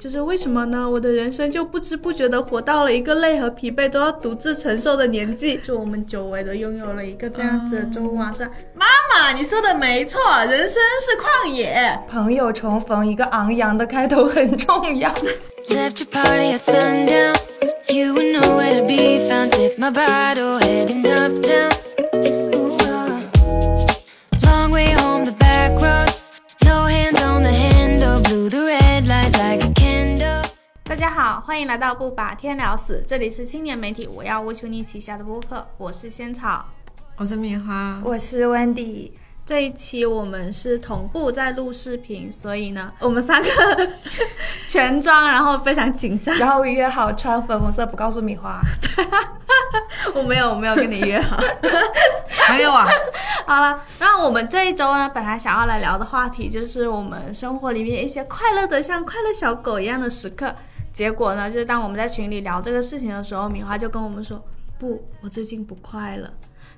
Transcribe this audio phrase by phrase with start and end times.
[0.00, 0.88] 就是为什么呢？
[0.88, 8.50] 我的人生就不知不觉的活到了一个累和疲惫都要独自承受的年纪，就我们久违的拥有了一个这样子的周五晚上。
[8.74, 10.18] 妈妈，你说的没错，
[10.48, 12.00] 人生是旷野。
[12.08, 15.14] 朋友重逢，一个昂扬的开头很重要。
[31.00, 36.62] 家好，欢迎来到不把天聊死，这里是青年媒体我要我求你旗下的播客，我是仙草。
[37.16, 39.12] 我是米花，我是 Wendy，
[39.46, 43.48] 这一期我们是同步在录视频，所以呢，我们三个
[44.66, 46.36] 全妆，然后非常紧张。
[46.36, 48.60] 然后约好穿粉红色，不告诉米花。
[50.14, 51.40] 我没有，我没有跟你约好。
[52.52, 52.86] 没有啊？
[53.46, 60.54] 好了，然后我们这一周呢，本来想要来聊的话题就是我们生活里面一些快乐的像快乐小狗一样的时刻。
[60.92, 64.42] 结果呢，就是当我们在群里聊这个事情的时候，米花就跟我们说
[64.78, 66.28] ：“不，我最近不快乐。”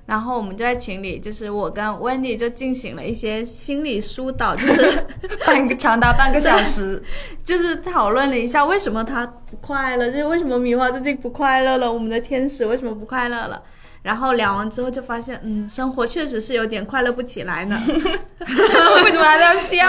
[0.05, 5.05] 然后我们就在群里，就是我跟 Wendy 就进行了一些心理疏导，就是
[5.47, 7.01] 半个长达半个小时，
[7.41, 13.63] 就是讨论了一下为什么他不快乐，就是为什么米花最近不快乐了，我们的天使为什么不快乐了。
[14.03, 17.81] 然后聊完之后就发现，嗯，生活确实是有点快乐不起来呢。
[17.87, 19.87] 为什么还在笑？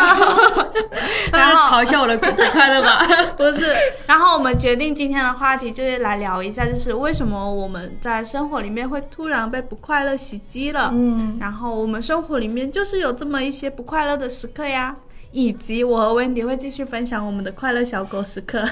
[1.32, 3.04] 然后嘲笑我的不 快乐吧？
[3.36, 3.74] 不是，
[4.06, 10.90] 然后我们决定今天的话题就是来聊一下，就是为什么我们在生活里面会突然被不快乐袭击了。
[10.92, 14.94] 嗯，然后我们生活里面就是有这么一些不快乐的时刻呀，
[15.32, 18.64] 以及我和温迪会继续分享我们的快乐小狗时刻。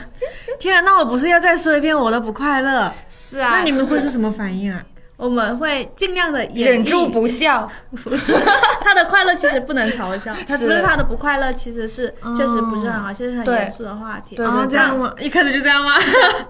[0.60, 2.92] 天啊，那我不是要再说一遍我的不快乐？
[3.08, 4.80] 是啊，那你们会是什么反应啊？
[5.22, 7.70] 我们会尽量的忍住不笑。
[8.02, 8.32] 不是
[8.82, 14.34] 他的快乐其实不能嘲笑，他是不是他的不快乐其实是确实不是很好，其实很严肃的话题。
[14.34, 15.14] 对哦，这样吗？
[15.20, 15.92] 一开始就这样吗？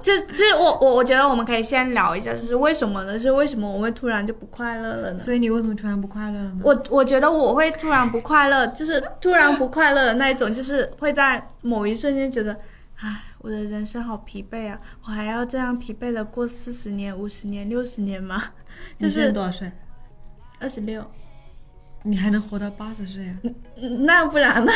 [0.01, 3.19] 就就是我我我觉得我们可以先聊一下，就是为什么呢？
[3.19, 5.19] 是为什么我会突然就不快乐了呢？
[5.19, 6.61] 所以你为什么突然不快乐了呢？
[6.65, 12.57] 我我觉得我会突然不快乐，就是突然不快乐的那一种，就是会在某一瞬间觉得，
[13.01, 14.79] 唉，我的人生好疲惫啊！
[15.05, 18.43] 我还要这样疲惫的过四十年、五十年、六十年吗？
[18.99, 19.71] 就是多少岁？
[20.61, 21.05] 二十六，
[22.03, 23.37] 你还能活到八十岁啊？
[23.77, 24.73] 嗯那不然呢？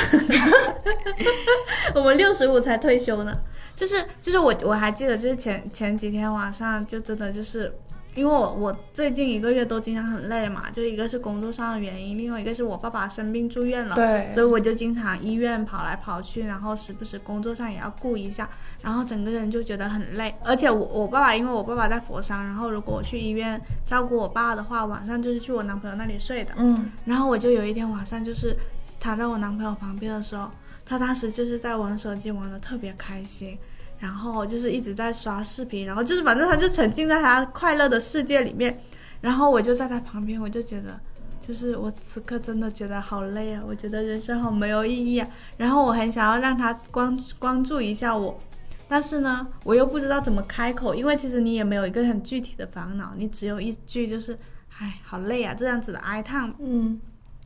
[1.94, 3.38] 我们六十五才退休呢。
[3.74, 7.72] 就是就是我我还记得，就是前前几天晚上就真的就是。
[8.16, 18.48] 因为我我最近一个月都经常很累嘛，就一个是工作上的原因，另外一个是我爸爸生病住院了，对所以我就经常医院跑来跑去，然后时不时工作上也要顾一下，
[18.80, 20.34] 然后整个人就觉得很累。
[20.42, 26.52] 而且我我爸爸，因为我爸爸在佛山，然后如果我去医院照顾我爸的话，晚上就是去我男朋友那里睡的。
[26.56, 28.56] 嗯，然后我就有一天晚上就是
[28.98, 30.50] 躺在我男朋友旁边的时候，
[30.86, 33.58] 他当时就是在玩手机，玩的特别开心。
[33.98, 38.80] 然后就是一直在刷视频，然后就是反正他就沉浸在他快乐的世界里面，
[39.20, 41.00] 然后我就在他旁边，我就觉得，
[41.40, 48.38] 就是我此刻真的觉得好累啊，我觉得人生好没有意义啊，然后我很想要让他关关注一下我，
[48.86, 54.38] 但是呢，我又不知道怎么开口，因为其实你也没有一个很具体的烦恼，你只有一句就是，
[54.78, 57.00] 唉，好累啊，这样子的哀叹嗯，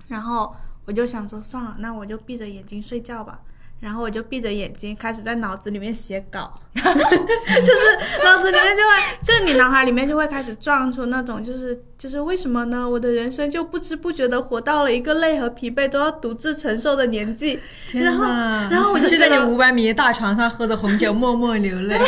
[0.08, 3.40] 然后我就想说，算了，那我就闭着眼睛睡觉吧。
[3.80, 8.90] 然后我就闭着眼睛，开始在脑子里面写稿， 就是脑子里面就会，
[9.22, 12.86] 就是你脑海里面就会开始撞出那种，就是就是为什么呢？
[12.86, 17.58] 我的人生就不知不觉的活到了一个累和疲惫都要独自承受的年纪。
[17.88, 18.24] 天然后！
[18.70, 21.98] 然后我就睡在你五百米的大床上，喝着红酒，默默流泪。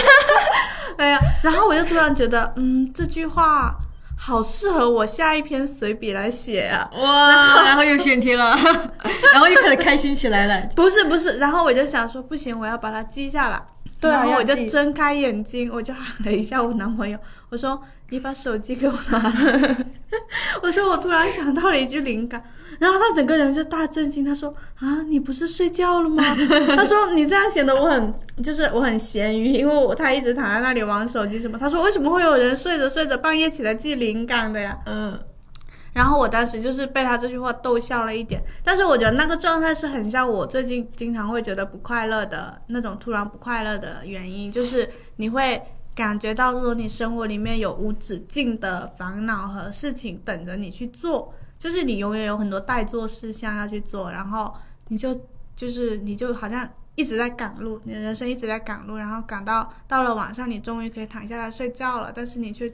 [0.99, 3.75] 哎呀，然后我就突然觉得，嗯，这句话
[4.25, 6.89] 好适合我下一篇随笔来写啊。
[6.97, 7.65] 哇！
[7.65, 8.57] 然后又选题了，
[9.33, 10.69] 然后又开始开心起来了。
[10.77, 13.61] 不是不是，然后我就想说，不行，我要把它记下来。
[14.01, 17.19] 对啊然后我就睁开眼睛，我就喊了一下我男朋友，
[17.51, 19.77] 我说：“你把手机给我拿来。”
[20.63, 22.43] 我说我突然想到了一句灵感，
[22.83, 26.21] 然后他整个人就大震惊，他说：“啊，你不是睡觉了吗？”
[26.75, 28.13] 他说：“你这样显得我很
[28.43, 35.17] 就是我很咸鱼，因为我他一直躺在那里玩手机什么。”他说：“为什么会有人睡着睡着半夜起来记灵感的呀？”嗯，
[35.93, 45.63] 然后我当时就是被他这句话逗笑了一点，但是我觉得那个状态是很像我最近经常会觉得不快乐的那种突然不快乐的原因，就是你会
[45.95, 54.53] 感觉到说你生活里面有无止境的烦恼和事情等着你去做，就是你永远有很多待做事项要去做，然后
[54.89, 55.17] 你就
[55.55, 62.69] 就是你就好像一直在赶路，你的人生一直在赶路，然后赶到到了晚上，你终于可以躺下来睡觉了，但是你却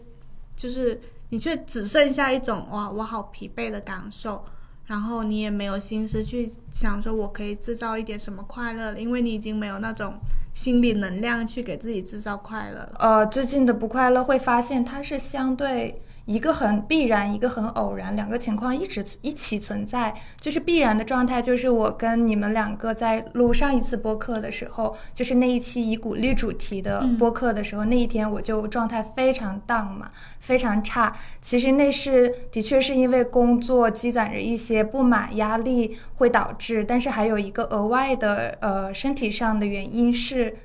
[0.56, 0.98] 就是
[1.28, 4.42] 你却只剩下一种哇，我好疲惫的感受，
[4.86, 10.18] 然后你也没有心思去想说我可以制造一点什么快乐了，因为你已经没有那种
[10.54, 12.96] 心理能量去给自己制造快乐了。
[13.00, 20.14] 呃，最近的不快乐会发现它是相对一个很必然，一个很偶然，两个情况一直一起存在。
[20.38, 30.10] 就是必然的状态，就是我跟你们两个在录上一次播客的时候，就是那一期以鼓励主题的播客的时候，那一天我就状态非常 down 嘛，
[30.40, 31.16] 非常差。
[31.40, 40.58] 其实那是的确是因为工作积攒着一些不满、压力会导致，但是还有一个额外的呃身体上的原因是。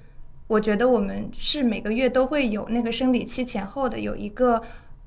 [0.48, 4.62] 我觉得我们是每个月都会有那个生理期前后的有一个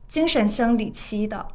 [0.09, 1.47] 精神生理期的，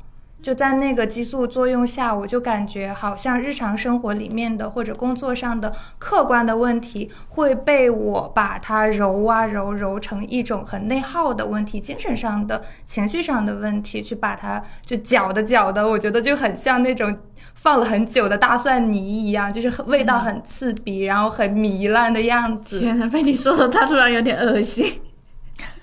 [0.42, 17.16] 就在那个激素作用下，我就感觉好像日常生活里面的或者工作上的客观的问题会被我把它揉啊揉揉成一种很内耗的问题，精神上的、情绪上的问题，去把它就搅的搅的，我觉得就很像那种。
[17.54, 22.80] 放了很久的大蒜泥一样，就是味道很刺鼻，然后很糜烂的样子。
[22.80, 25.00] 天呐，被你说的，他突然有点恶心。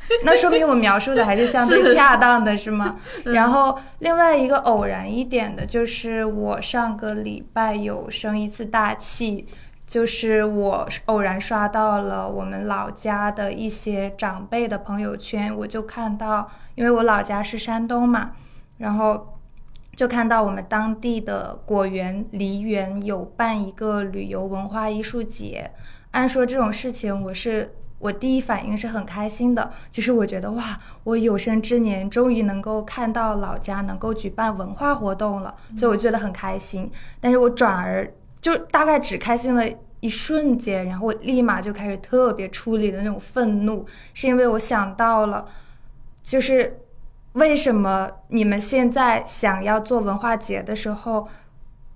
[0.24, 2.96] 那说明我描述的还是相对恰当的，是吗？
[3.24, 9.46] 然后另外一个偶然一点的就是我上个礼拜有生一次大气，
[9.86, 18.32] 就是我偶然刷到了我们老家的一些长辈的朋友圈，我就看到，因为我老家是山东嘛，
[18.78, 19.34] 然后。
[19.96, 25.72] 就看到我们当地的果园梨园有办一个旅游文化艺术节，
[26.12, 36.90] 按说这种事情，我是我第一反应是很开心的，就是我觉得哇，我有生之年终于能够看到老家能够举办文化活动了，所以我觉得很开心。
[37.20, 39.64] 但是我转而就大概只开心了
[40.00, 45.44] 一瞬间，然后我立马就开始特别出离的那种愤怒，是因为我想到了，
[46.22, 46.80] 就是。
[47.34, 51.28] 为什么你们现在想要做文化节的时候，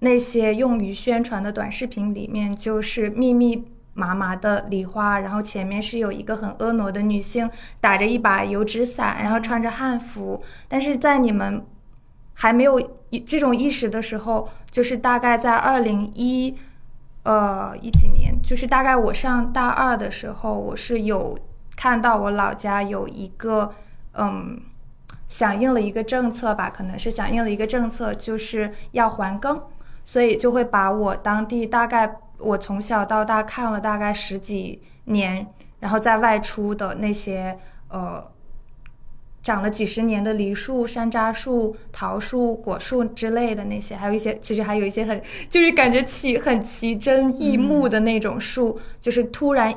[0.01, 7.51] 那些用于宣传的短视频里面就是秘密麻麻的礼花，然后前面是有一个很婀娜的女性
[7.81, 10.43] 打着一把油纸伞，然后穿着汉服。
[10.69, 11.65] 但是在你们
[12.35, 12.81] 还没有
[13.27, 16.57] 这种意识的时候，就是大概在二零一
[17.25, 21.39] 呃一几年，就是大概我上大二的时候，我是有
[21.77, 23.75] 看到我老家有一个
[24.15, 24.61] 嗯。
[25.29, 29.63] 响应了一个政策吧，可能是响应了一个政策，就是要还耕，
[30.05, 35.47] 所以就会把我当地大概我从小到大看了大概十几年，
[35.81, 37.59] 然后在外出的那些
[37.89, 38.31] 呃
[39.43, 49.75] 长了几十年的梨树、山楂树、桃树、果树之类的那些，还有一些其实还有一些很就是感觉奇很奇珍异木的那种树，就是突然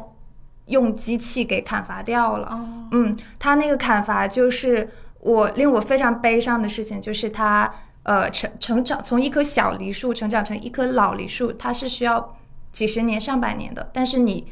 [0.65, 2.59] 用机器给砍伐掉了。
[2.91, 4.89] 嗯，它那个砍伐就是。
[5.25, 7.73] 我令我非常悲伤的事情就是它，
[8.03, 12.37] 呃，成成长从一棵小梨树成长成一棵老梨树，它是需要
[12.75, 13.89] 几十年、上百年的。
[13.93, 14.45] 但是你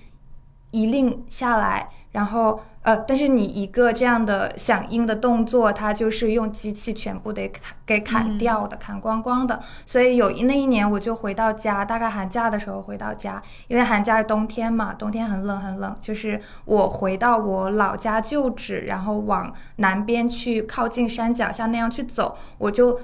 [0.72, 2.62] 一令下来，然后。
[2.84, 9.58] 呃，但是你一个这样的响应的动作，它就是用机器全部得砍给砍掉的，砍光光的。
[9.86, 15.96] 所以有一那一年，我就回到家，大概寒假的时候回到家，因为寒假是冬天嘛，冬天很冷很冷。
[16.02, 23.00] 就是我回到我老家旧址，然后往南边去靠近山脚下那样去走，我就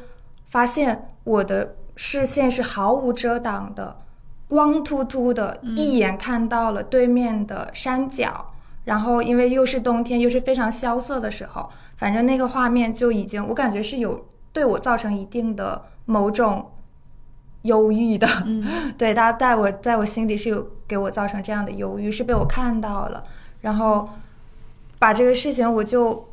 [0.50, 3.96] 发现我的视线是毫无遮挡的，
[4.50, 8.48] 光秃秃的，一眼看到了对面的山脚。
[8.86, 16.72] 然后，因为又是冬天，又是非常萧瑟的时候，反正那个画面就已经，我感觉是有对我造成一定的某种
[17.64, 18.28] 忧郁的。
[18.48, 18.66] 嗯，
[18.98, 23.24] 对，他在我在我心底是有给我造成这样的忧郁，是被我看到了，
[23.62, 24.10] 然后
[24.98, 26.28] 把这个事情我就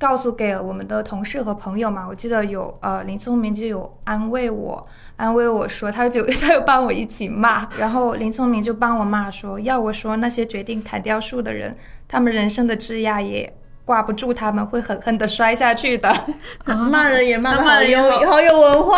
[0.00, 2.06] 告诉给了我们的同事和朋友嘛。
[2.08, 4.84] 我记得有呃林聪明就有安慰我。
[5.16, 11.76] 安慰我说，他就 他又帮我一起骂，然后林聪明就帮我骂说，要我说那些决定砍掉树的人，
[12.08, 13.54] 他们人生的枝桠也
[13.84, 16.10] 挂不住，他们会狠狠的摔下去的。
[16.64, 18.96] 骂人也骂的好有好有文化，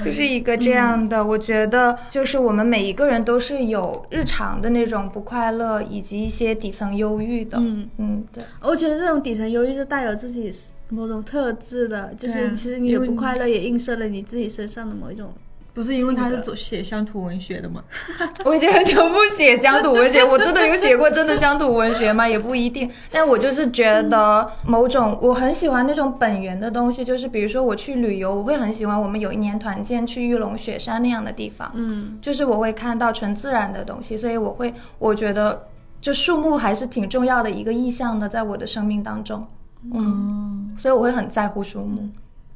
[0.00, 1.24] 就是一个这样的。
[1.24, 7.58] 我觉得，就是我们每一个人都是有日常的那种不快乐，以及一些底层忧郁的。
[7.58, 10.52] 嗯嗯，对，我觉得这种底层忧郁是带有自己。
[10.92, 15.32] 某种特质的，就是其实你的不快乐也映射了你自己身上的某一种。
[15.80, 17.82] 不是因为他是做写乡土文学的吗？
[18.44, 22.28] 我已经很久不写乡土文学，我真的有写过真的乡土文学吗？
[22.28, 22.90] 也不一定。
[23.10, 35.62] 但我就是觉得某种我很喜欢那种本源的东西，就是比如说我去旅游，我会很喜欢我们有一年团建去玉龙雪山那样的地方，嗯，就是我会看到纯自然的东西，所以我会我觉得
[35.98, 39.48] 就树木还是挺重要的一个意象的，在我的生命当中。
[39.94, 42.06] 嗯，所以我会很在乎树木，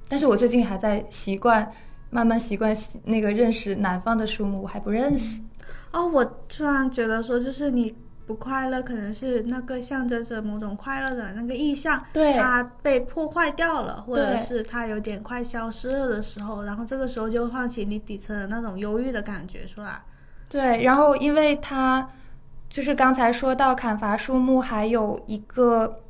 [0.06, 1.72] 但是我最近还在习惯，
[2.14, 5.40] 慢慢习惯那个认识南方的树木，我还不认识。
[5.90, 7.92] 哦，我突然觉得说，就是你
[8.24, 20.00] 不快乐，可能是那个象征着某种快乐的那个意象，对它被破坏掉了，或者是它有点快消失了的时候，然后这个时候就唤起你底层的那种忧郁的感觉出来。
[20.48, 22.08] 对，然后因为它
[22.70, 26.00] 就是刚才说到砍伐树木，还有一个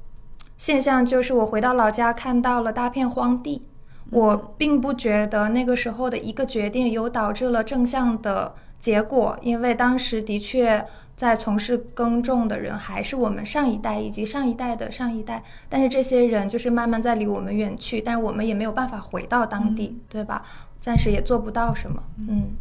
[0.58, 3.62] 现象就是我回到老家看到了大片荒地，
[4.10, 10.86] 我并不觉得那个时候的一个决定有导致了正向的结果，因为当时的确。
[11.16, 20.42] 在从事耕种的人还是我们上一代以及上一代的上一代，但是这些人就是慢慢在离我们远去，但是我们也没有办法回到当地，对吧？
[20.80, 22.56] 暂时也做不到什么，嗯。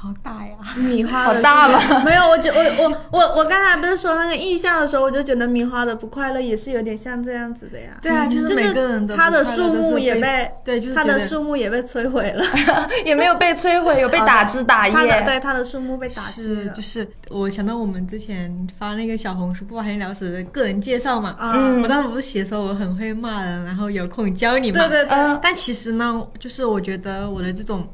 [0.00, 0.54] 好大呀！
[0.76, 7.90] 米花好大吧没有，我就我我我我刚才不是说那个意象的时候，我就觉得米花的不快乐也是有点像这样子的呀。
[8.00, 12.42] 对啊，就就是每个人的他的树木也被对，就是他的树木也被摧毁了，
[13.04, 15.22] 也没有被摧毁， 有被打枝打他的叶。
[15.22, 16.82] 对他的树木被打枝了是就。
[16.82, 24.78] 是我想到我们之前发那个小红书不花钱聊死的个人介绍嘛，嗯我当时不是写说我很会骂人，然后有空教你嘛。
[24.80, 27.86] 对对对，嗯但其实呢，就是我觉得我的这种，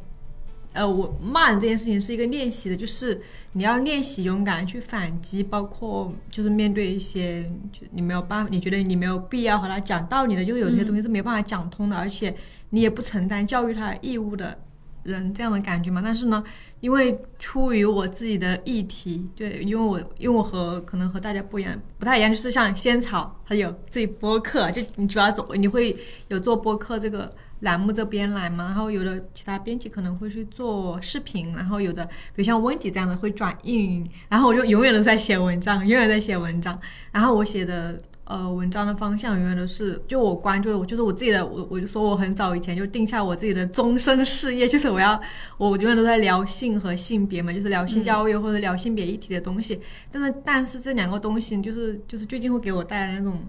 [0.76, 3.21] 呃，我骂人这件事情是一个练习的，就是
[3.52, 12.37] 你要练习勇敢去反击，包括就是面对一些就你没有办法，你觉得你没有必要和他讲道理的，就有些东西是没办法讲通的，而且
[12.71, 14.59] 你也不承担教育他的义务的
[15.02, 16.02] 人这样的感觉嘛。
[16.04, 16.45] 但是呢，
[16.80, 25.97] 因为出于我自己的议题，对，因为我因为我和可能和大家不一样，不太一样，就是像仙草，还有自己播客，就你主要走，你会
[26.28, 36.79] 有做播客这个栏目这边来嘛，然后有的其他编辑可能会去做视频，然后有的比如像温迪这样的会转运，然后我就永远都在写文章，永远在写文章，
[37.13, 38.01] 然后我写的。
[38.29, 45.21] 呃，文章的方向永远都是，就我关注的，我就是我自己的，我我就说我很早以前就定下我自己的终身事业，就是我要，
[45.59, 49.81] 我永远都在聊性和性别嘛，就是聊性教育或者聊性别议题的东西。
[50.11, 53.41] 但是，但是这两个东西，就是就是最近会给我带来那种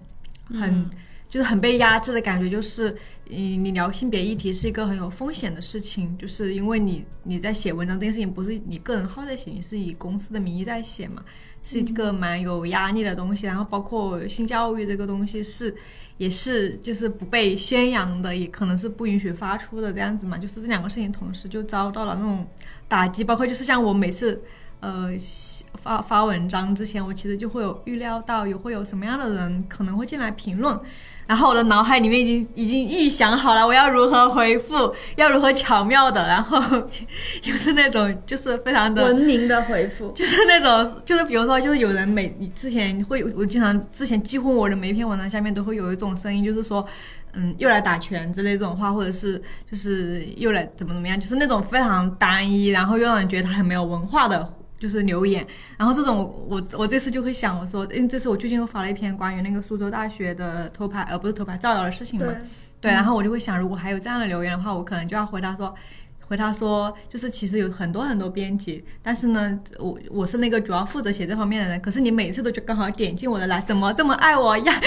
[0.60, 0.88] 很、
[1.28, 2.90] 就是很被压制的感觉，就是
[3.28, 11.22] 嗯，你聊性别议题是一个很有风险的事情，就是因为你你在写文章这件事情不是你个人号在写，你是以公司的名义在写嘛，
[11.62, 13.46] 是一个蛮有压力的东西。
[13.46, 15.76] 然后包括性教育这个东西是
[16.16, 22.46] 也是就是不被宣扬的，也可能是不允许发出的这样子嘛，就是这两个事情同时就遭到了那种
[22.88, 24.42] 打击，包括就是像我每次。
[24.80, 25.10] 呃，
[25.82, 30.80] 发发文章之前，我其实就会有预料到有会有什么样的人可能会进来评论，
[31.28, 36.58] 然后我的脑海里面已经已经预想好了我要如何回复，要如何巧妙的，然后
[37.44, 40.10] 又是那种就是非常的文明的回复。
[40.16, 46.82] 就是那种，就是比如说，就是有人每之前会，我经常之前几乎我的每一篇文章下面都会有一种声音，就是说，
[47.34, 54.54] 嗯，又来打拳之类这种话，或者是就是又来怎么怎么样，就是那种非常单一，然后又让人觉得他很没有文化的。
[54.78, 62.36] 就是留言，然后这种我我这次就会想，我说，因为这次我最近又发了一篇关于那个苏州大学的偷拍，呃，不是偷拍造谣的事情嘛，对，
[62.82, 65.74] 对，然后我就会想，如果还有这样的留言的话，我可能就要回答说，
[66.28, 74.72] 回答说，就是其实有很多很多编辑，但是呢，我我是那个主要负责写这方面的人，可是你每次都就刚好点进我的来，怎么这么爱我呀？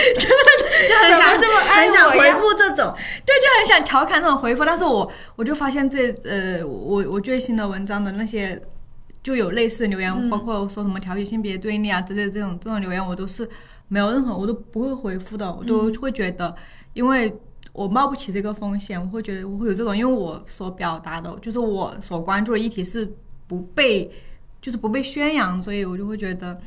[0.89, 2.95] 就很想怎么这么爱很想回复这种，
[3.25, 8.59] 对，就很想调侃这种回复，但是我我就发现这呃，我我最新的文章的那些
[9.23, 13.47] 就有类似的留言，嗯包括说什么挑起性别对立啊之类的这种这种留言，我都是
[13.87, 16.55] 没有任何，我都不会回复的，我都会觉得，
[16.93, 17.31] 因为
[17.71, 23.07] 我冒不起这个风险，我会觉得我会有这种，因为我所表达的，就是我所关注的议题是
[23.47, 24.11] 不被
[24.61, 26.59] 就是不被宣扬，所以我就会觉得，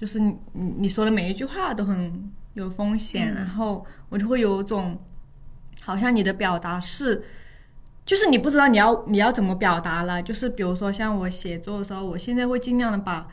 [0.00, 4.96] 就是你你你说的每一句话都很有风险，然后我就会有种
[5.82, 7.24] 好像你的表达是。
[8.06, 13.26] 就是你不知道你要你要怎么表达了，就是比如说像我写作的时候，我现在会尽量的把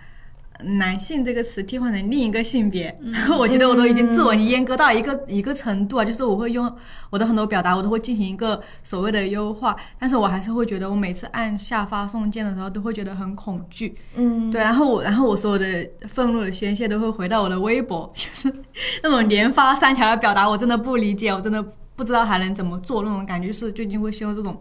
[0.65, 2.95] 男性这个词替换成另一个性别，
[3.37, 6.71] 我觉得我都已经自我阉割到一个一个程度啊，就是我会用
[7.09, 18.53] 我的很多表达，我都会进行一个所谓的优化，但是我还是会觉得我每次按下发送键的时候都会觉得很恐惧，嗯，对，然后我，然后我所有的愤怒的宣泄都会回到我的微博， 就是
[19.01, 21.63] 那种连发三条的表达，我真的不理解，我真的
[21.95, 24.59] 不知道还能怎么做那种感觉，就是最近会陷入这种，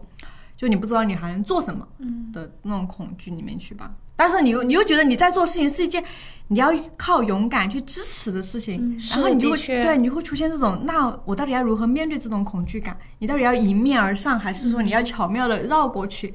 [0.55, 1.87] 就你不知道你还能做什么
[2.31, 3.93] 的那种恐惧里面去吧。
[4.15, 6.03] 但是你又你又觉得你在做事情是一件
[6.49, 12.95] 你要靠勇敢去支持的事情，然后你就会对你就会出现这种，那我到底要如何面对这种恐惧感？
[13.17, 16.33] 你到底要迎面而上，还是说你要巧妙的绕过去？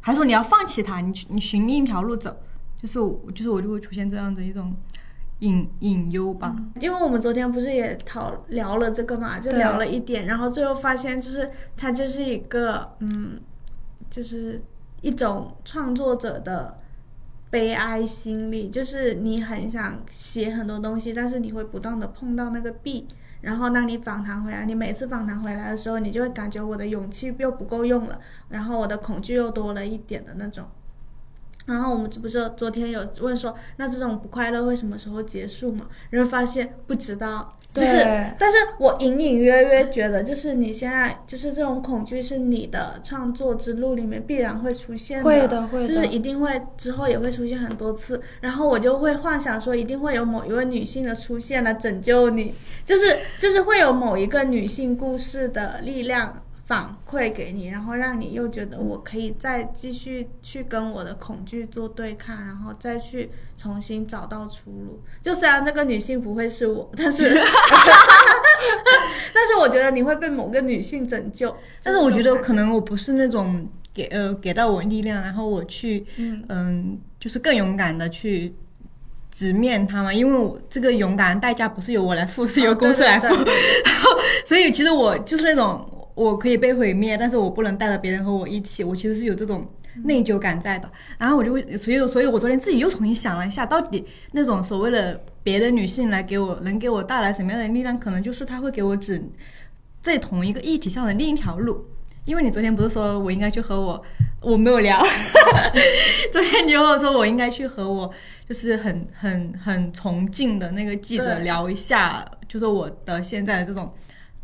[0.00, 2.34] 还是说你要放弃它，你你寻另一条路走？
[2.80, 4.74] 就是我，就是我就会出现这样的一种
[5.40, 6.56] 隐隐忧吧。
[6.80, 13.40] 因为我们昨天不是也讨聊了这个嘛，就聊了一点，然后最后发现就是它就是一个嗯，
[14.08, 14.62] 就是
[15.02, 16.78] 一种创作者的
[17.50, 23.06] 悲哀心理，就是你很想写很多东西，但是你会不断的碰到那个壁。
[23.42, 30.64] 然后当你访谈回来，你每次访谈回来的时候，你就会感觉我的勇气又不够用了，然后我的恐惧又多了一点的那种。
[31.66, 35.86] 然后我们这不是昨天有问说，那这种不快乐会什么时候结束嘛？
[36.10, 37.98] 然后发现不知道，就是，
[38.38, 48.22] 但是我隐隐约约觉得，就是你现在就是这种恐惧是你的创作之路里面必然会出现会的会的就是一定会之后也会出现很多次。
[48.40, 52.54] 然后我就会幻想说，一定会有某一位女性的出现来拯救你，
[52.84, 56.42] 就是就是会有某一个女性故事的力量。
[56.66, 65.00] 反馈给你，然后让你又觉得我可以再继续去跟我的恐惧做对抗，然后再去重新找到出路。
[65.22, 67.22] 就虽然这个女性不会是我，但是
[69.32, 71.56] 但是我觉得你会被某个女性拯救。
[71.84, 78.52] 但是我觉得可能我不是那种给呃给到我力量，然后我去嗯就是更勇敢的去
[79.30, 89.70] 直面它嘛，因为我这个勇敢的代价不是由我来付，是由公司来付，哦对对对 所以其实我就是那种我可以被毁灭，但是我不能带着别人和我一起，我其实是有这种
[90.04, 90.90] 内疚感在的。
[91.18, 99.22] 然后我就会，所以所以我昨天自己又重新想了一下，到底那种所谓的别的女性来给我能给我带来什么样的力量，可能就是她会给我指
[100.00, 101.84] 在同一个议题上的另一条路。
[102.24, 104.02] 因为你昨天不是说我应该去和我，
[104.42, 105.00] 我没有聊，
[106.32, 108.12] 昨天你跟我说我应该去和我
[108.48, 113.94] 就是很很很崇敬的那个记者聊一下，就是我的现在的这种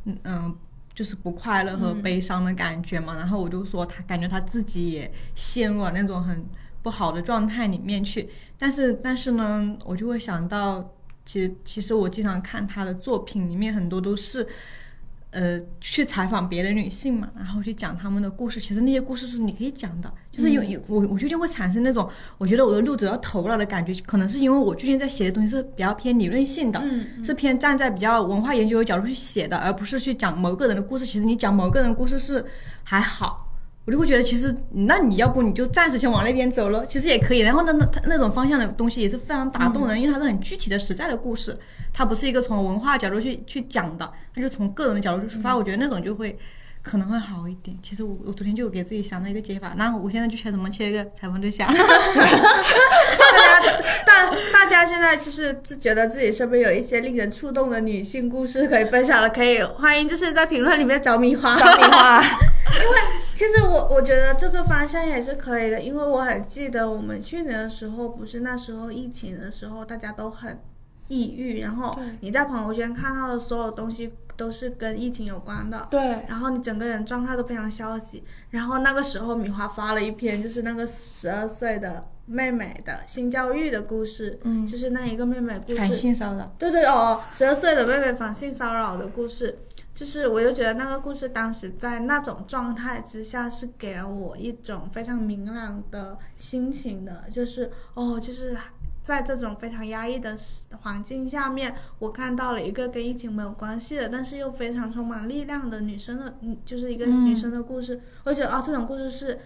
[0.04, 0.56] 嗯嗯，
[0.94, 3.14] 就是不快乐和悲伤的感觉嘛。
[3.16, 6.44] 然后我就说他感觉他自己也陷入了那种很
[6.82, 8.28] 不好的状态里面去。
[8.58, 10.94] 但是但是呢，我就会想到，
[11.25, 14.46] 其实其实我经常看他的作品里面很多都是。
[15.34, 18.61] 呃，去采访别的女性嘛，然后去讲她们的故事。
[18.61, 22.08] 其实那些故事是你可以讲的，就是有有我我最近会产生那种，
[22.38, 31.04] 我觉得我的路走到头了的感觉，可能是因为我最近在写的东西是比较偏理论性的，嗯是偏站在比较文化研究的角度去写的，而不是去讲某个人的故事。
[31.04, 32.42] 其实你讲某个人的故事是
[32.83, 33.46] 还好，
[33.85, 37.40] 我就会觉得其实那你要不你就暂时先往那边走了，其实也可以。
[37.40, 41.59] 然后呢，那那那种方向的东西也是非常打动人，因为它是很具体的实在的故事，
[41.92, 45.54] 它不是一个从文化角度去去讲的，它就从个人的角度去出发。
[45.54, 46.38] 我觉得那种就会。
[46.83, 47.77] 可能会好一点。
[47.83, 50.68] 其实我我昨天就给自己想到一个解法，那我现在就缺什么？
[50.68, 51.73] 切一个采访对象。
[51.73, 51.75] 大
[53.40, 53.61] 家
[54.05, 61.57] 大大家现在就是自觉得自己身边有一些令人触动的女性故事可以分享了，可以欢迎就是在评论里面找米花。
[61.59, 62.97] 找米花， 因为
[63.35, 70.59] 其实我我觉得这个方向也是可以的，因为我很记得我们去年的时候，不是那时候疫情的时候，大家都很
[71.12, 75.87] 抑郁，然后你在朋友圈看到的所有东西都是跟疫情有关的。
[75.90, 78.25] 对，然后你整个人状态都非常消极。
[78.48, 84.66] 然后那个时候，米花发了一篇，就是那个十二岁的妹妹的性教育的故事，嗯。
[84.66, 89.59] 就是那一个妹妹故反事，性骚扰，对对哦，十二岁的妹妹反性骚扰的故事，
[89.94, 98.57] 就是我就觉得那个故事当时在那种状态之下，是给了我一种非常明朗的心情的，就是哦，就是
[99.02, 100.36] 在这种非常压抑的
[100.82, 109.38] 环境下面，我看到了一个跟疫情没有关系的，但是又非常充满力量的女生的，嗯，就是一个女生的故事，我觉得啊、这种故事是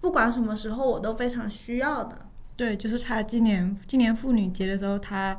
[0.00, 2.16] 不管什么时候我都非常需要的。
[2.56, 5.38] 对，就是她今年今年妇女节的时候，她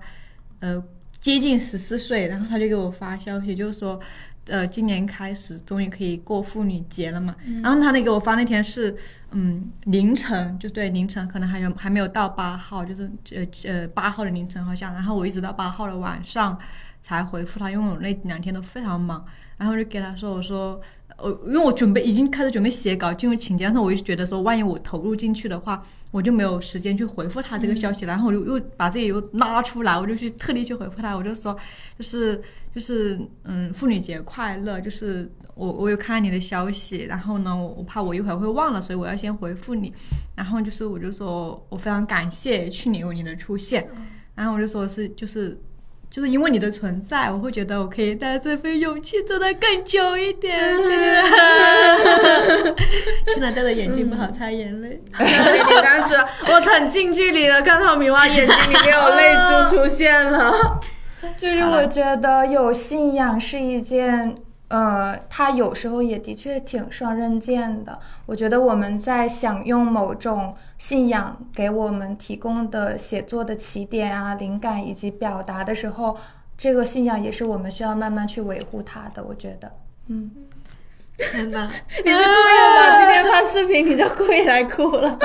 [0.59, 0.83] 呃
[1.19, 3.99] 接近十四岁，然后她就给我发消息，就是说。
[4.47, 7.35] 呃，今年开始终于可以过妇女节了嘛？
[7.61, 8.95] 然后他那给我发那天是，
[9.31, 14.93] 嗯，凌晨，就对凌晨，可能还有还没有到八号，就是呃呃八号的凌晨好像。
[14.93, 16.57] 然后我一直到八号的晚上
[17.01, 19.25] 才回复他，因为我那两天都非常忙。
[19.55, 20.81] 然后我就给他说，我说
[21.17, 28.11] 我因为我准备已经开始准备写稿进入请假，但是我就觉得说，万一我投入进去的话，我就没有时间去回复他这个消息了。
[28.11, 31.57] 然后我就又把自己又拉出来，我就去特地去回复他，我就说，
[31.97, 32.41] 就是
[32.73, 39.93] 就是嗯，妇女节快乐，就是我我有看到你的消息，然后呢，我我怕我一会儿会忘了，所以我要先回复你。
[40.35, 43.87] 然后就是我就说我非常感谢去年有你的出现，
[44.35, 45.59] 然后我就说是就是。
[46.13, 50.55] 就是因为你的存在，我会觉得我可以带着这份勇气走得更久一点。
[50.85, 51.23] 谢谢。
[53.33, 55.01] 现在戴着眼镜不好擦眼泪。
[55.17, 60.79] 紧张出来，我很近距离的看到米花眼睛里面有泪珠出现了。
[61.35, 64.35] 就是我觉得有信仰是一件，
[64.73, 67.99] 呃，它有时候也的确挺双刃剑的。
[68.25, 76.17] 我觉得我们在享用某种信仰给我们提供的写作的起点啊、灵感以及表达的时候，
[76.57, 79.23] 这个信仰也是我们需要慢慢去维护它的。
[79.23, 79.71] 我觉得，
[80.07, 80.31] 嗯，
[81.19, 81.69] 天哪！
[82.03, 82.99] 你是故意的吧？
[82.99, 85.07] 今天发视频你就故意来哭了，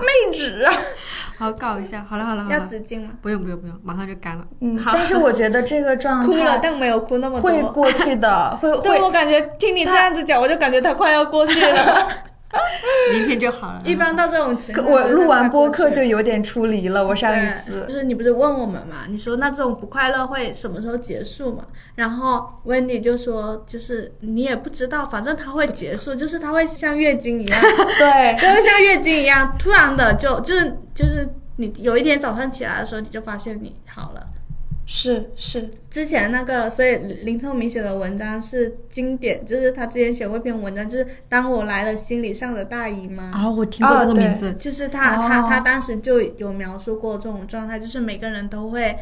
[0.00, 0.72] 妹纸啊，
[1.38, 2.04] 好搞一下。
[2.08, 3.10] 好了好了好要了，纸巾吗？
[3.20, 4.44] 不用不用不用，马上就干了。
[4.60, 7.50] 嗯，好但是我觉得这个状哭了，态但没有哭那么多。
[7.50, 12.08] 会过去的，会对会我感觉听你这样子讲，我就感觉它快要过去了。
[13.12, 13.82] 明天就好了。
[13.84, 16.26] 一般到这种情况，我录完播客就有。
[16.26, 17.06] 点出离了。
[17.06, 19.04] 我上一次就是你不是问我们嘛？
[19.08, 21.62] 你说那这种不快乐会什么时候结束嘛？
[21.94, 27.60] 然后 Wendy 就说，就是你也不知道，反正它会结束，就是它会像月经一样，
[27.96, 31.28] 对就会像月经一样，突然的就就是就是
[31.58, 34.26] 你有一天早上起来的时候，你就发现你好了。
[34.88, 43.24] 是是，之前那个，所以林聪明写的文章是经典，就是他之前写过一篇文章，就是当我来了心理上的大姨妈。
[43.24, 44.54] 啊，我听过这个名字。
[44.54, 48.96] 就是他、他哦他当时就有描述过这种状态，就是每个人都会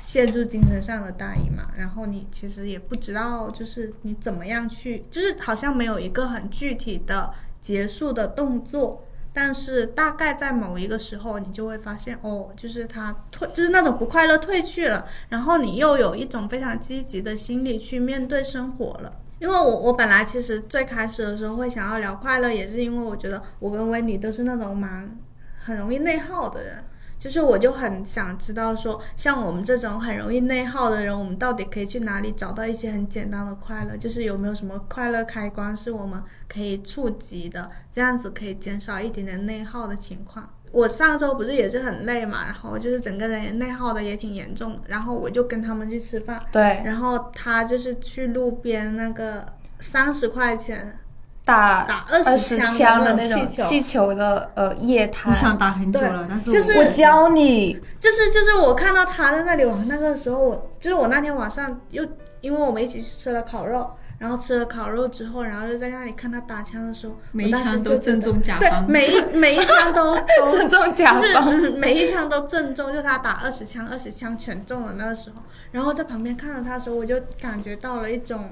[0.00, 7.28] 陷入精神上的大姨妈，然后你其实也不知道，就是你怎么样去，就是好像没有一个很具体的
[7.60, 9.03] 结束的动作。
[9.34, 19.12] 但是大概在某一个时候，你就会发现，哦，就是他退，就是那种不快乐退去了，然后你又有一种非常积极的心理去面对生活了。
[19.40, 25.18] 因为我我本来其实最开始的时候会想要聊快乐，也是因为我觉得我跟温妮都是那种蛮
[25.58, 26.84] 很容易内耗的人，
[27.24, 33.96] 就是我就很想知道说，像我们这种很容易内耗的人，我们到底可以去哪里找到一些很简单的快乐？
[33.96, 40.46] 就是有没有什么快乐开关是我们可以触及的，这样子可以减少一点点内耗的情况。
[40.70, 49.46] 我上周不是也是很累嘛，然后就是整个人也内耗的也挺严重的，然后我就跟他们去吃饭，对，然后他就是去路边那个
[49.80, 50.98] 三十块钱
[51.44, 53.62] 打打二二十十枪枪的的那种气球。
[53.64, 62.02] 气球的呃液我态，想打很久了，但是我就是我教你，就是就是我看到他在那里玩，那个时候我就是我那天晚上又
[62.40, 78.50] 因为我们一起去吃了烤肉，然后吃了烤肉之后，然后就在那里看他打枪的时候，每一枪都正中甲对，每一每一枪都都正中甲就是、每一枪都正中， 就他打二十枪，二十枪全中了那个时候，然后在旁边看着他的时候，我就感觉到了一种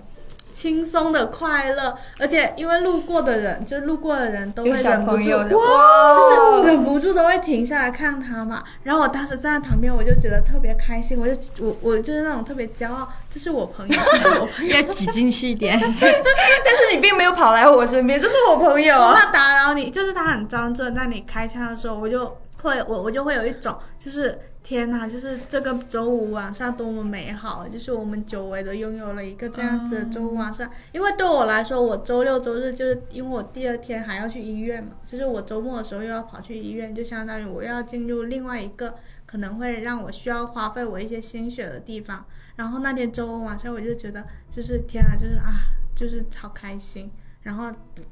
[0.53, 8.63] 轻松的快乐，而且因为路过的人，就路过的人都会忍不住朋友的，就是，忍不住都会停下来看他嘛。
[8.83, 14.77] 然后我当时站在旁边，我就觉得特别开心，我就我我就是那种特别骄傲，这是我朋友，这是我朋友。
[14.77, 15.81] 要挤进去一点。
[15.81, 19.15] 但是你并没有跑来我身边，这是我朋友我啊。
[19.19, 30.71] 怕打扰你，就是他很专注那你开枪的时候，我就会我我就会有一种就是天哪，就是这个周五晚上多么美好，就是我们久违的拥有了一个这样子的周五晚上。
[30.93, 38.95] 因为对我来说，我周六周日就是因为我第二天还要去医院嘛，就是我周末的时候又要跑去医院，就相当于我要进入另外一个
[39.27, 42.25] 可能会让我需要花费我一些心血的地方。
[42.55, 45.51] 然后那天周五晚上我就觉得就是天啊，就是啊，
[45.97, 47.11] 就是好开心。
[47.43, 47.65] 然后，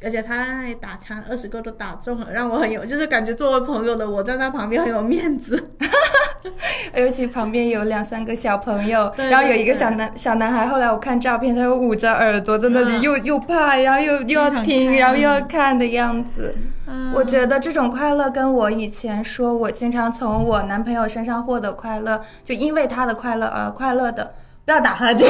[0.03, 5.71] 而且他在那里打枪，二十个都打中了，让我很有，就是感觉作为朋友的我站在旁边很有面子。
[6.97, 16.55] 尤其旁边有两三个小朋友，对然后有一个小男小男孩，后来我看照片，他又捂着耳朵在那里嗯又、又怕，然后又又要听，然后又要看的样子。
[16.89, 24.35] 嗯我觉得这种快乐跟我以前说我经常从我男朋友身上获得快乐，就因为他的快乐而快乐的。
[24.71, 25.29] 不要打哈欠，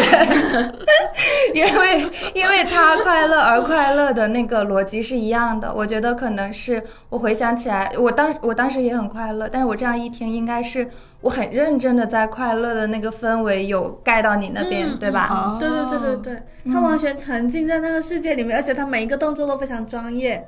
[1.55, 5.73] 因 为因为他快乐而快乐的那个逻辑是一样的。
[5.75, 10.87] 我觉得可能是我回想起来，我当我当时也很快乐，但是我这样一听，应该是
[11.23, 15.29] 我很认真的在快乐的那个氛围有盖到你那边，嗯对吧？
[15.31, 15.57] 哦。
[15.59, 20.47] 对对对对对，他完全沉浸在那个世界里面，而且他每一个动作都非常专业，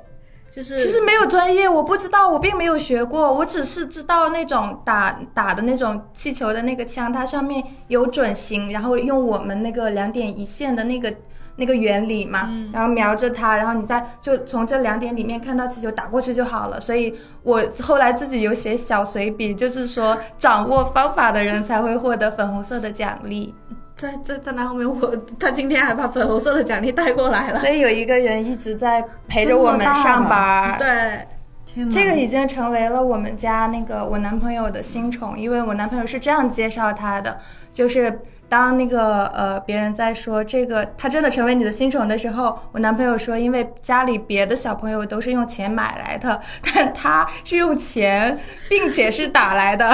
[0.55, 11.11] 就是其实没有专业，我不知道，我并没有学过，我只是知道那种打打的那种气球的那个枪，它上面有准星，然后用我们那个两点一线的那个
[11.55, 16.79] 那个原理嘛，然后瞄着它，然后你再就从这两点里面看到气球打过去就好了。
[16.79, 23.55] 所以我后来自己有写小随笔，就是说掌握方法的人才会获得粉红色的奖励。
[23.95, 27.59] 在在在那后面，我他今天还把粉红色的奖励带过来了。
[27.59, 30.77] 所以有一个人一直在陪着我们上班。
[30.77, 31.27] 对，
[31.65, 37.37] 天，这个已经成为了我们家那个我男朋友的新宠，因为我男朋友是这样介绍他的，
[37.71, 38.19] 就是
[38.53, 48.39] 当那个呃别人在说这个他真的成为你的新宠的时候，我男朋友说，因为家里别的小朋友都是用钱买来的， 但他是用钱，
[48.69, 49.91] 并且是打来的。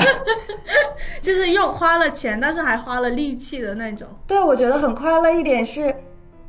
[1.23, 4.05] 就是用花了钱，但是还花了力气的那种。
[4.27, 5.95] 对，我觉得很快乐一点是，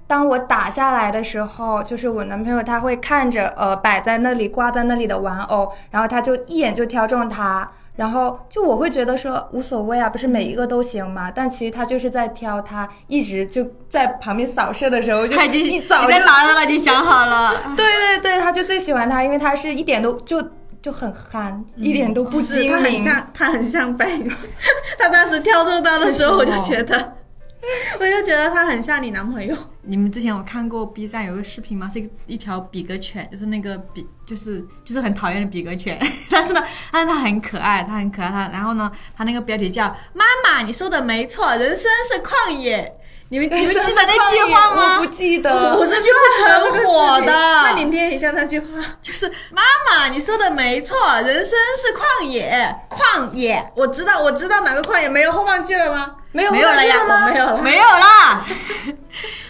[0.09, 11.31] 当我打下来的时候，就是我男朋友他会看着呃摆在那里挂在那里的玩偶，然后他就一眼就挑中它，然后就我会觉得说无所谓啊，不是每一个都行嘛。
[11.31, 17.55] 但其实他就是在挑他一直就在旁边扫射的时候，就他已经一早就你在哪了了，你想好了。
[17.77, 20.43] 对对对，他就最喜欢他，因为他是一点都就
[20.81, 23.05] 就很憨，一点都不是他很精明。
[23.05, 24.09] 像，他很像白。
[24.99, 27.13] 他当时挑中他的时候，我就觉得，
[28.01, 29.55] 我就觉得他很像你男朋友。
[29.83, 31.91] 你们之前有看过 B 站有个视频吗？
[31.93, 35.99] 是一一条比格犬，就是那个比，就是就是很讨厌的比格犬，
[36.31, 42.97] 但是呢，但是它很可爱，它很可爱，它然后呢，它那个标题叫“妈妈，你说的没错，人生是旷野”。
[43.33, 44.90] 你们你们记得那句话吗？
[45.01, 45.51] 我不记得。
[45.77, 48.67] 我是就不知道这个视频很火的那你念一下那句话。
[49.01, 56.17] 就是妈妈，你说的没错，人生是旷野，旷野我知道，我知道哪个旷野没有后半句了吗？
[56.33, 57.63] 没有没有了呀，我没有了。
[57.63, 58.47] 没有啦。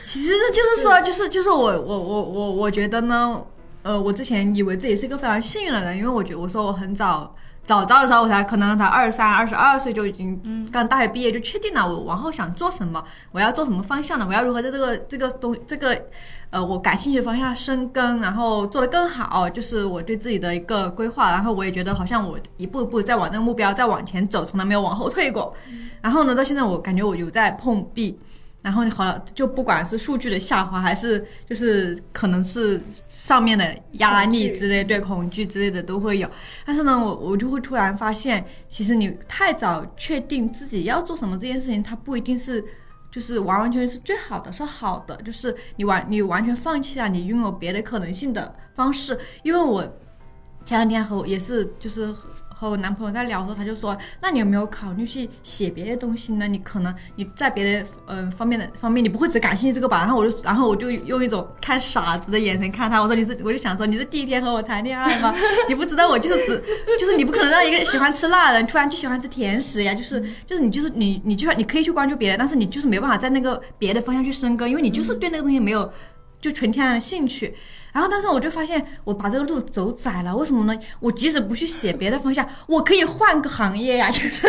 [0.05, 3.41] 其实呢，就是说，就是就是我我我我我觉得呢，
[3.83, 7.35] 呃，我之前以为自己是一个非常幸运的人，因为我觉得我说我很早
[7.71, 15.97] 早早的时候，我才可能才二十三、二十二岁就已经刚大学毕业就确定了我往后想做什么，我要做什么方向的，我要如何在这个这个东这个
[16.51, 21.31] 呃我感兴趣的方向深耕，然后做得更好，就是我对自己的一个规划。
[21.31, 25.55] 然后我也觉得好像我一步一步在往那个目标再往前走，从来没有往后退过。
[26.01, 28.19] 然后呢，到现在我感觉我有在碰壁。
[28.63, 36.31] 然后你好了，就不管是数据的下滑，还是就是可能是上面的压力之类，对恐惧之类的都会有。
[36.67, 42.63] 但是呢，我我就会突然发现，其实你太早确定自己要做什么这件事情，它不一定是
[43.11, 49.19] 就是完完全全是最好的，是好的，就是你完你完全放弃了你拥有别的可能性的方式。
[49.43, 49.83] 因为我
[50.67, 52.15] 前两天和我也是就是
[52.61, 56.47] 和和我男朋友在聊的时候，他就说，那你有没有考虑去写别的东西呢？
[56.47, 60.01] 你可能你在别的嗯、呃方面的方面，你不会只感兴趣这个吧？
[60.01, 65.35] 然后我就然后我就用一种看傻子的眼神看他，我说你是我就想说你是第一天和我谈恋爱吗？
[65.69, 66.63] 你不知道我就是只
[66.99, 75.91] 就是你不可能让一个喜欢吃辣的人突然就喜欢吃甜食呀，就是就是你就是你你就算你可以去关注别人，但是你就是没办法在那个别的方向去深耕，因为你就是对那个东西没有
[76.43, 77.55] 就纯天然的兴趣。
[77.93, 80.81] 然后，但是我就发现我把这个路走窄了，为什么呢？
[81.01, 84.47] 我即使不去写别的方向，我可以换个行业呀，就 是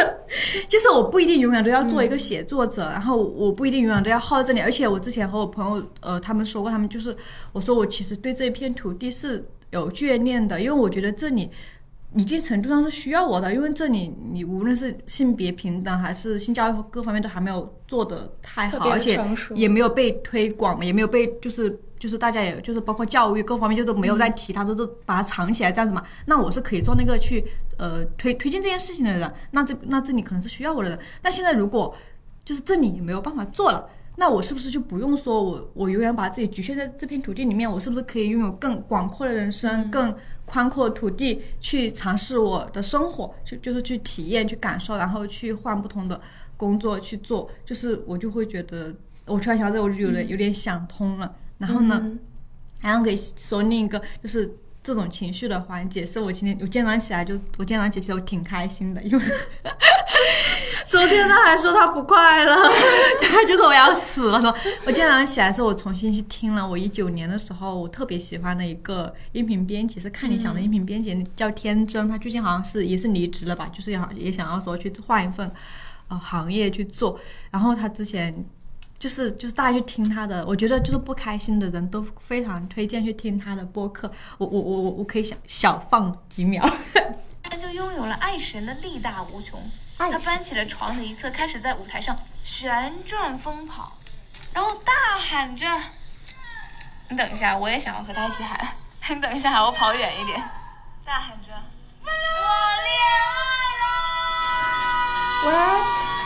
[0.68, 4.60] 就是我不一定永远都要做一个写作者，然后我不一定永远都要耗在这里。
[4.60, 7.16] 而且我之前和我朋友呃他们说过，他们就是
[7.52, 11.50] 我说我其实对这一片土地是有眷恋的，因为我觉得这里。
[12.14, 19.18] 一定程度上是需要我的，因为这里你无论是性别平等还是性教育各方面都还没有做的太好，而且
[19.56, 26.04] 也没有被推广，也没有被就是就是大家也就是包括教育各方面就都没有在提它，都都把它藏起来这样子嘛。
[26.26, 27.46] 那我是可以做那个去
[27.78, 31.00] 呃推推进这件事情的人，那这那这里可能是需要我的人。
[31.22, 31.96] 那现在如果
[32.44, 33.88] 就是这里也没有办法做了。
[34.18, 37.70] 那我是不是就不用说我我永远把自己局限在这片土地里面？
[37.70, 46.20] 我是不是可以拥有更广阔的人生、更宽阔的土地，去尝试我的生活，就就是去体验、去感受，然后去换不同的
[46.58, 47.50] 工作去做？
[47.66, 48.94] 就是我就会觉得，
[49.26, 51.34] 我突然想到这，我就有点有点想通了。
[51.62, 52.04] 然后呢，
[52.82, 54.54] 然后可以说另一个就是。
[54.84, 59.24] 这种情绪的缓解，是我今天我今天早上起来就我今天早上起来我挺开心的，因为
[60.88, 62.56] 昨天他还说他不快乐，
[63.22, 64.42] 他就说我要死了。
[64.42, 64.50] 说，
[64.84, 72.10] 我今天早上起来的时候，我重新去听了我一九年的时候我特别喜欢的一个音频编辑，是看你想的音频编辑，叫天真。
[72.10, 75.52] 他最近好像是也是离职了吧，就是也也想要说去换一份
[76.08, 77.20] 呃行业去做。
[77.52, 78.34] 然后他之前
[79.02, 84.08] 就是就是大家去听他的，我觉得就是不开心的人都非常推荐去听他的播客。
[84.38, 86.64] 我我我我我可以小小放几秒。
[87.42, 89.60] 他就拥有了爱神的力大无穷。
[89.98, 93.98] 他搬起了床的一侧，开始在舞台上旋转疯跑，
[94.54, 95.66] 然后大喊着
[97.10, 98.68] ：“你等一下，我也想要和他一起喊。
[99.10, 100.40] 你等一下，我跑远一点。”
[101.04, 101.48] 大喊着
[102.06, 102.08] ：“我
[102.86, 102.94] 恋
[103.34, 103.42] 爱
[103.82, 106.21] 了！” What？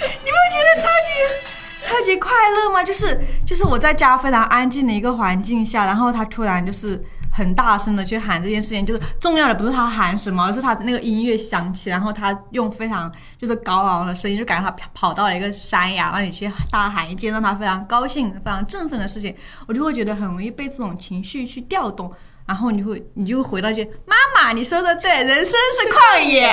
[0.00, 2.82] 你没有觉得超级超级快乐吗？
[2.82, 19.34] 就是就是我在家非常安静的一个环境下，然后他突然就是很大声的去喊这件事情，就是重要的不是他喊什么，而是他那个音乐响起，然后他用非常就是高昂的声音，就感觉他跑到了一个山崖，让你去大喊一件让他非常高兴、非常振奋的事情，
[19.66, 22.12] 我就会觉得很容易被这种情绪去调动。
[22.46, 26.50] 然后你会，你就回到去：“妈妈，你说的对，人生是旷野。”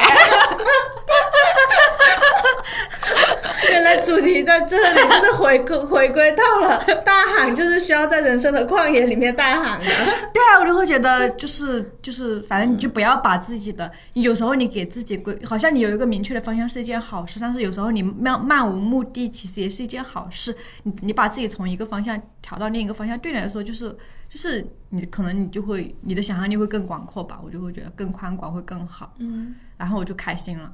[3.71, 9.85] 原来主题在这里，就是回归回归到了大喊，就是需要在人生的旷野里面大喊的。
[10.33, 20.55] 对啊，我就会觉得就是就是，反正你就不要把自己的，有时候你给自己规，好像你有一个明确的方向是一件好事，但是有时候你漫漫无目的，其实也是一件好事。
[20.83, 23.89] 你你把自己从一个方向调到另一个方向，对你来说就是
[24.29, 30.71] 就是你可能你就会你的想象力会更广阔吧，我就会觉得更宽广会更好，嗯，然后我就开心了。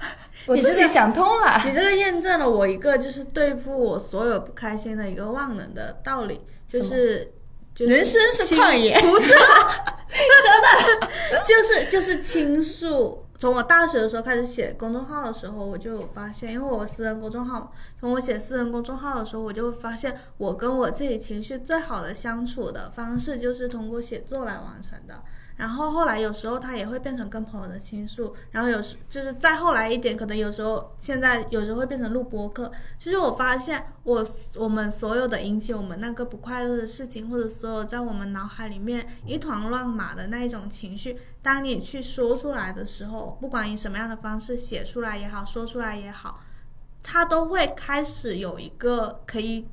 [0.46, 1.62] 我自己想通了。
[1.64, 7.32] 你这个验证了我一个就是对付我所有不开心的一个万能的道理，就是。
[7.72, 11.06] 就是人生是旷野不是， 真的
[11.46, 13.24] 就是就是倾诉。
[13.38, 25.22] 从我大学的时候开始写公众号的时候，我就有发现，因为我私人公众号，从我写私人公众号的时候，我就会发现，我跟我自己情绪最好的相处的方式就是通过写作来完成的。
[25.60, 32.72] 然后后来有时候他也会变成跟朋友的倾诉，然后有时就是再后来一点，可能有时候现在有时候会变成录播课。
[32.96, 46.40] 其实我发现我我们所有的引起我们那个不快乐的事情，或者所有在我们脑海里面一团乱麻的那一种情绪，当你去说出来的时候，不管以什么样的方式写出来也好，说出来也好，
[47.02, 49.68] 它都会开始有一个可以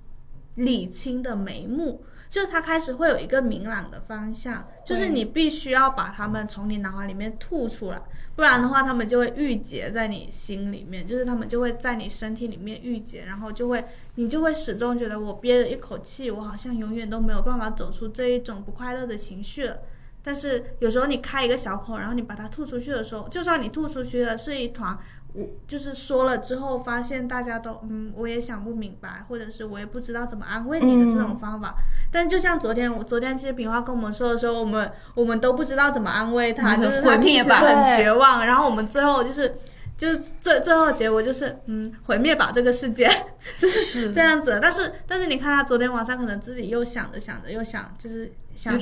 [0.55, 2.03] 理清的眉目。
[2.29, 8.01] 就是它开始会有一个明朗的方向，就是你必须要把它们从你脑海里面吐出来，
[8.37, 13.83] 不然的话，它们就会郁结在你心里面，就是它们就会在你身体里面郁结，然后就会
[14.15, 19.79] 你就会始终觉得我憋着一口气，我好像永远都没有办法走出这一种不快乐的情绪了。
[20.23, 24.97] 但是有时候你开一个小口，然后你把它吐出去的时候，就算你吐出去的是一团，
[25.33, 31.75] 我就是说了之后，发现大家都嗯，我也想不明白，或者是我也不知道怎么安慰你的这种方法。
[32.11, 38.45] 但就像昨天，我昨天其实平花跟我们说的时候，我们我们都不知道怎么安慰他，嗯就是他一直很绝望。
[38.45, 39.57] 然后我们最后就是
[39.97, 43.09] 就是最最后的结果就是嗯，毁灭吧这个世界，
[43.57, 44.59] 就是是这样子。
[44.61, 48.77] 但是但是你看他昨天晚上可能自己又想着想着又想，就是想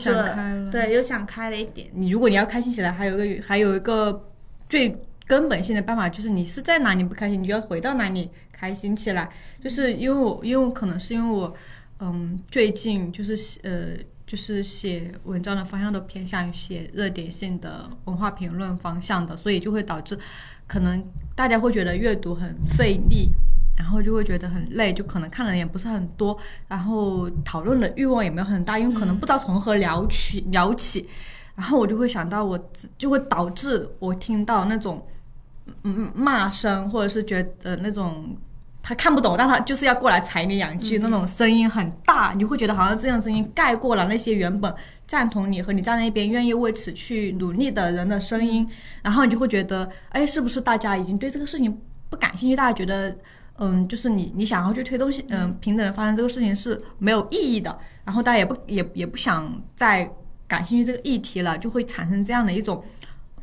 [0.72, 1.88] 对，又想开了一点。
[1.94, 4.30] 你如果你要开心起来，还有一个还有一个
[4.70, 9.30] 最根本性的办法，就是你是在哪里不开心，你就要回到哪里开心起来。
[9.64, 11.52] 就是因为我，因为我可能是因为我，
[12.00, 20.18] 嗯，最近就是呃，就是写文章的方向都偏向于写热点性的文化评论方向的，所以就会导致
[20.68, 21.04] 可能
[21.36, 23.30] 大家会觉得阅读很费力。
[23.78, 31.10] 然后就会觉得很累，就可能看的也不是很多，然后讨论的欲望也没有很大，因为可能不知道从何聊起聊起，
[31.56, 32.58] 然后我就会想到我
[32.98, 35.06] 就会导致我听到那种
[35.84, 38.38] 嗯骂声，或者是觉得那种
[38.88, 44.72] 他看不懂，但他就是要过来踩你两句，那种声音很大，你会觉得好像这样声音盖过了那些原本
[45.08, 48.70] 赞同你和你站在那边愿意为此去努力的人的声音，
[49.02, 51.76] 然后你就会觉得，哎，是不是大家已经对这个事情
[52.12, 52.56] 不感兴趣？
[52.56, 53.18] 大家觉得。
[53.58, 60.12] 嗯，就是你你想要去推动嗯平等的发生这个事情是没有意义的，然后大家也不也也不想再
[60.46, 62.84] 感兴趣这个议题了，就会产生这样的一种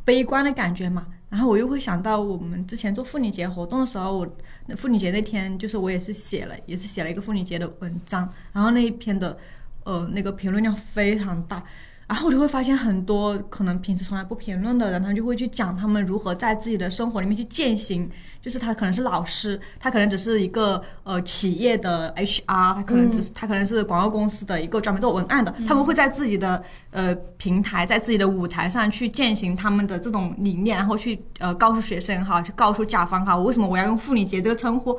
[0.04, 1.06] 悲观的感觉嘛。
[1.32, 4.30] 然后我又会想到我们之前做妇女节活动的时候，我
[4.76, 9.38] 妇女节那天就是我也是写了，也是写了一个妇女节的文章，然后那一篇的
[9.84, 11.64] 呃那个评论量非常大。
[12.06, 18.10] 然后我就会发现很多可能平时从来不评论的人，他们就会去讲他们如何在自己的生活里面去践行。
[18.42, 22.42] 就是他可能是老师，他可能只是一个呃企业的 HR，
[22.74, 34.90] 他可能只是、他可能是广告公司的一个专门做文案的，他们会在自己的呃平台，在自己的舞台上去践行他们的这种理念，然后去呃告诉学生哈，去告诉甲方哈，我为什么我要用妇女节这个称呼，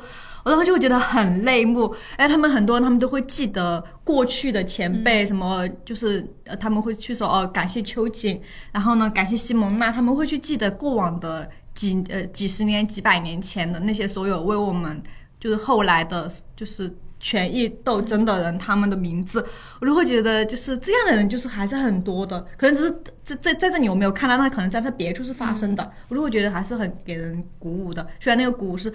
[0.42, 1.94] 我然后就会觉得很泪目。
[2.16, 8.40] 哎，他们很多人他们都会记得过去的前辈，什么就是呃他们会去说哦感谢秋瑾，
[8.72, 11.50] 然后呢感谢西蒙娜，他们会去记得过往的。
[11.74, 15.02] 几呃几十年、几百年前的那些所有为我们
[15.40, 19.44] 就是后来的，就是权益斗争的人，他们的名字，
[19.80, 22.40] 我就会觉得就是这样的人，就是还是很多的。
[22.56, 22.90] 可能只是
[23.22, 25.90] 在在在这里我没有看到，那可能在他别处是发生的。
[26.08, 28.06] 我就会觉得还是很给人鼓舞的。
[28.20, 28.92] 虽然那个鼓舞是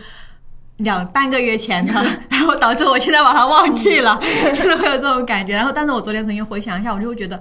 [0.78, 1.92] 两半个月前的，
[2.30, 4.20] 然后导致我现在把它忘记了，
[4.54, 5.54] 就是会有这种感觉。
[5.56, 7.38] 然后，但是我昨天重新回想一下，我就会觉得，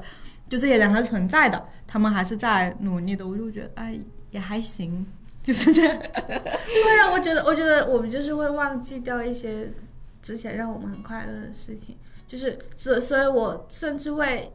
[0.48, 3.26] 就这些人还是存在的，他们还是在努力的。
[3.26, 3.98] 我就觉得，哎，
[4.30, 5.06] 也还行。
[5.48, 5.96] 就是这样，
[6.28, 9.72] 会啊，我觉得，我觉得我们就是会忘记掉一些
[10.20, 14.52] 之前让我们很快乐的事情，就是所，所以我甚至会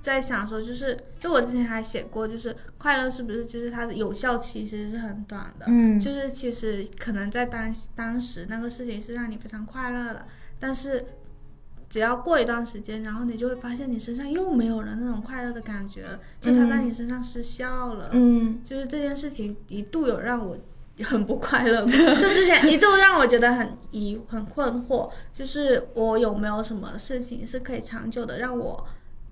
[0.00, 5.98] 在想说，就是，就我之前还写过，就是快乐是不是就是它的有效期其实是很短的，嗯。
[5.98, 10.26] 就是其实可能在当当时那个事情是让你非常快乐的，
[10.60, 11.04] 但是。
[11.90, 18.10] 只要过一段时间，然后你就会发现你身上又没有了那种快乐的感觉了，就它在你身上失效了。
[18.12, 20.56] 嗯就是这件事情一度有让我
[21.02, 21.90] 很不快乐过。
[21.90, 28.86] 就之前一度让我觉得很疑、很困惑，就是我有没有什么事情是可以长久的让我，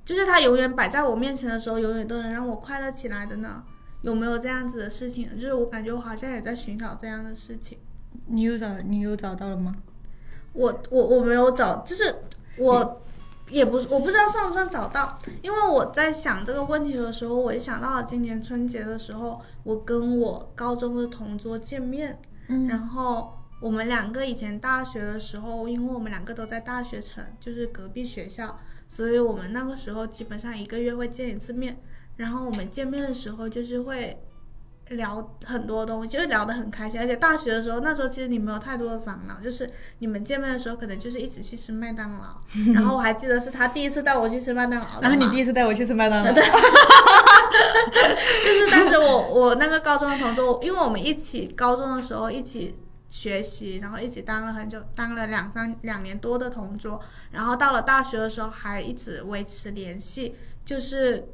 [0.05, 3.63] 就是它永远摆在我面前的时候，永远都能让我快乐起来的呢？
[4.03, 5.29] 有没有这样子的事情？
[5.39, 7.79] 就是我感觉我好像也在寻找这样的事情。
[8.27, 9.73] 你有找你有找到了吗？
[10.55, 12.13] 我我我没有找，就是
[12.59, 13.01] 我
[13.51, 31.81] 也不我不知道算不算找到，因为我在想这个问题的时候，我就想到了今年春节的时候，我跟我高中的同桌见面，嗯然后我们两个以前大学的时候，因为我们两个都在大学城，就是隔壁学校，所以我们那个时候基本上一个月会见一次面，
[32.17, 34.19] 然后我们见面的时候就是会。
[34.91, 42.41] 聊很多东西，就是聊得很开心，而且大学的时候，那时候其实你没有太多的烦恼，就是你们见面的时候可能就是一起去吃麦当劳，
[42.75, 46.43] 然后我还记得是他第一次带我去吃麦当劳，然后你第一次带我去吃麦当劳，对
[48.45, 52.75] 就是当时我我那个高中的同桌，因为我们一起高中的时候一起
[53.11, 57.01] 学习，然后一起当了很久，当了两三两年多的同桌，
[57.33, 60.35] 然后到了大学的时候还一直维持联系，
[60.65, 61.29] 就是。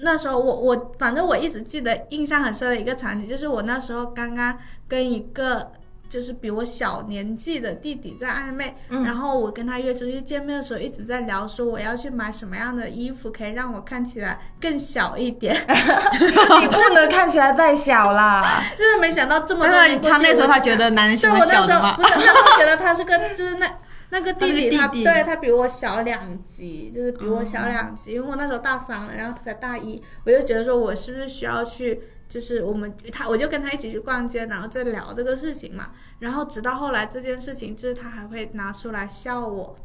[0.00, 5.72] 那时候我我反正我一直记得印象很深的一个场景，就是我那时候刚刚跟一个
[6.08, 15.54] 就是比我小年纪的弟弟在暧昧，然后我跟他约出去见面的时候，一直在聊说我要去买什么样的衣服可以让我看起来更小一点，
[16.60, 18.62] 你不能看起来太小啦。
[18.78, 23.66] 就是没想到这么他那时候他觉得男人喜对我欢小的嘛那时候不，是那时候觉得他是个就是那
[24.14, 32.00] 那个弟弟，他对他比我小两级，就是比我小两级，因为我那时候大三了，然后他才大一，我就觉得说我是不是需要去。
[32.26, 35.92] 就是我们他，我就跟他一起去逛街，然后再聊这个事情嘛。
[36.20, 39.76] 然后直到后来这件事情，就是他还会拿出来笑我。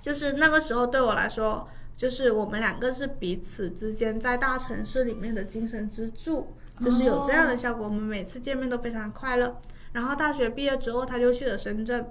[0.00, 7.84] 就是那个时候对我来说，就是我们两个是彼此之间在大城市里面的精神支柱，就是有这样的效果。
[7.84, 9.60] 我们每次见面都非常快乐。
[9.92, 12.08] 然后大学毕业之后，他就去了深圳，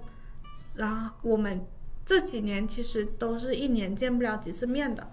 [0.78, 1.66] 然后我们
[2.06, 5.12] 这几年其实都是一年见不了几次面的。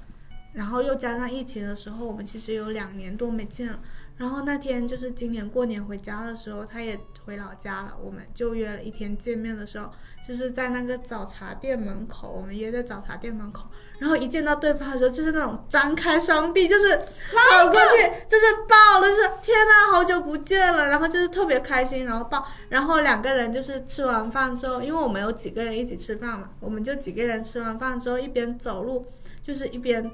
[0.52, 3.80] 然后又加上疫情的时候，我们其实有两年多没见了。
[4.16, 9.90] 然后那天就是今年过年回家的时候，他也回老家了，我们就约了一天见面的时候，
[10.26, 13.66] 就是在那个早茶店门口，我们约在早茶店门口。
[13.98, 29.06] 然后一见到对方的时候，就是那种张开双臂，就是跑过去，就是抱了，就是天呐，好久不见了，然后就是特别开心，然后抱，然后两个人就是吃完饭之后，因为我们有几个人一起吃饭嘛，我们就几个人吃完饭之后一边走路，
[29.40, 30.10] 就是一边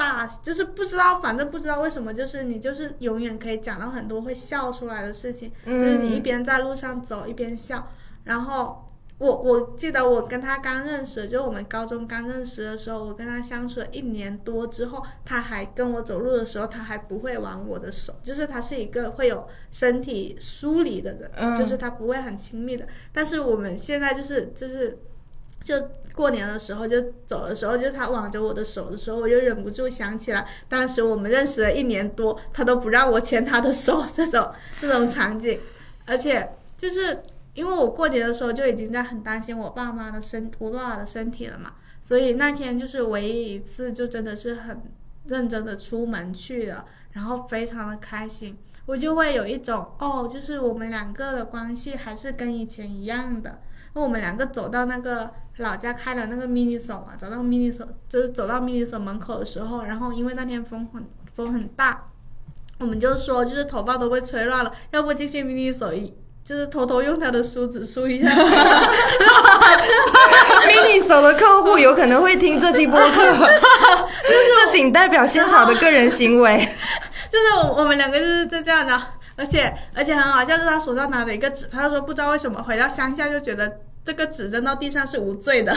[0.00, 7.92] 大，就是不知道，反正不知道为什么，就是你就是永远可以讲到很多会笑出来的事情，就是你一边在路上走一边笑，
[8.24, 8.86] 然后。
[9.20, 22.88] 我我记得我跟他刚认识，就我们高中刚认识的时候，我跟他相处了一年多之后，他还跟我走路的时候，他还不会挽我的手，就是他是一个会有身体疏离的人，嗯就是他不会很亲密的。
[23.12, 24.98] 但是我们现在就是就是
[25.62, 25.74] 就
[26.14, 35.60] 过年的时候就走的时候，就他挽着我的手的时候，我就忍不住想起来，当时我们认识了一年多，他都不让我牵他的手，这种这种场景，
[36.06, 37.22] 而且就是。
[37.52, 44.80] 因为我过年的时候就已经在很担心我爸妈的身，我爸爸的身体了嘛，所以那天就是唯一一次，就真的是很
[45.26, 48.56] 认真的出门去了，然后非常的开心，
[48.86, 53.58] 我就会有一种哦，就是我们两个的关系还是跟以前一样的。
[53.94, 62.08] 那我们两个走到那个老家开的那个 MINISO 嘛，走到 MINISO 就是走到 MINISO 门口的时候，然后因为那天风很风很大，
[62.78, 66.12] 我们就说就是头发都被吹乱了，要不进去 MINISO 一。
[66.42, 68.26] 就是偷偷用他的梳子梳一下，
[70.66, 73.48] mini 手的客户有可能会听这期播客，
[74.26, 76.56] 这仅代表仙草的个人行为。
[77.30, 79.00] 就是我我们两个就是在这样的，
[79.36, 85.72] 而且而且很好笑，就是他手上拿着一个纸，他就说不知道为什么回到乡下就觉得这个纸扔到地上是无罪的，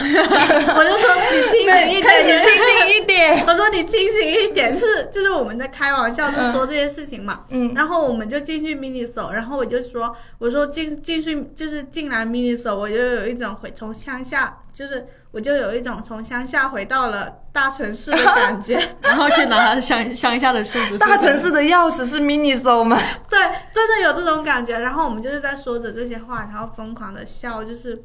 [0.84, 3.44] 就说你清醒一点，你清醒一点。
[3.46, 7.44] 我说你清醒一点，是就是我们在开玩笑，就说这些事情嘛。
[7.50, 18.80] 嗯然后我们就进去 mini s o，然后我就说，我说进进去就是进来 mini s o，我就有一种回从乡下，就是我就有一种从乡下回到了大城市的感觉。
[19.02, 22.98] 然后去拿乡乡下的梳子，大城市的钥匙是 mini s o 吗？
[23.28, 23.38] 对，
[23.70, 24.78] 真的有这种感觉。
[24.78, 28.00] 然后我们就是在说着这些话，然后疯狂的笑，就是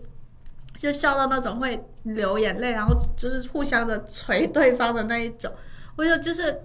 [0.79, 5.51] 就笑到那种会流眼泪，然后就是互相的捶对方的那一种。
[5.97, 6.61] 我就就是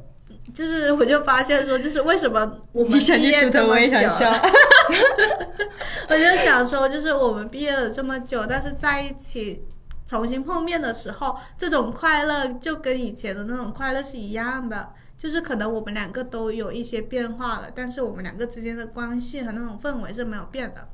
[0.54, 4.32] 就是我就发现说，就是为什么我们毕业这么久，笑。
[6.08, 9.64] 我就想说，就是我们毕业了这么久，但是在一起
[10.06, 14.90] 重新碰面的时候，这种快乐就跟以前的那种快乐是一样的。
[15.18, 20.86] 就是可能我们两个都有一些变化了，但是我们两个之间的关系和那种氛围是没有变的。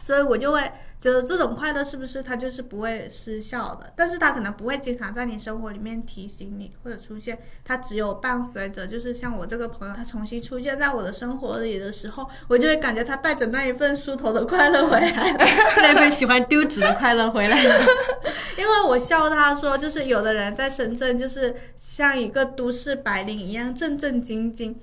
[0.00, 0.72] 所以我就会
[1.06, 15.38] 觉得这种快乐是不是它就是不会失效的，但是它可能不会经常在你生活里面提醒你或者出现，它只有伴随着，就是像我这个朋友，他重新出现在我的生活里的时候，我就会感觉他带着那一份梳头的快乐回来了。
[15.78, 17.86] 那份喜欢丢纸的快乐回来了。
[18.58, 24.76] 因为我笑他说，就是有的人在深圳就是像一个都市白领一样正正经经，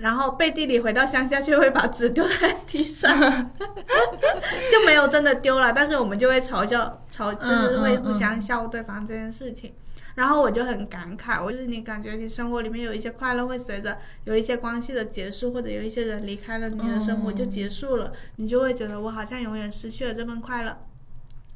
[0.00, 3.10] 然后背地里回到乡下却会把纸丢在地上，
[4.70, 9.74] 就没有真的丢了，但是我们就会嘲笑嘲，就是会互相笑对方这件事情。
[10.16, 20.76] 然后我就很感慨，我就是你感觉你生活里面有一些快乐会随着有一些关系的结束，或者有一些人离开了，你的生活就结束了，你就会觉得我好像永远失去了这份快乐。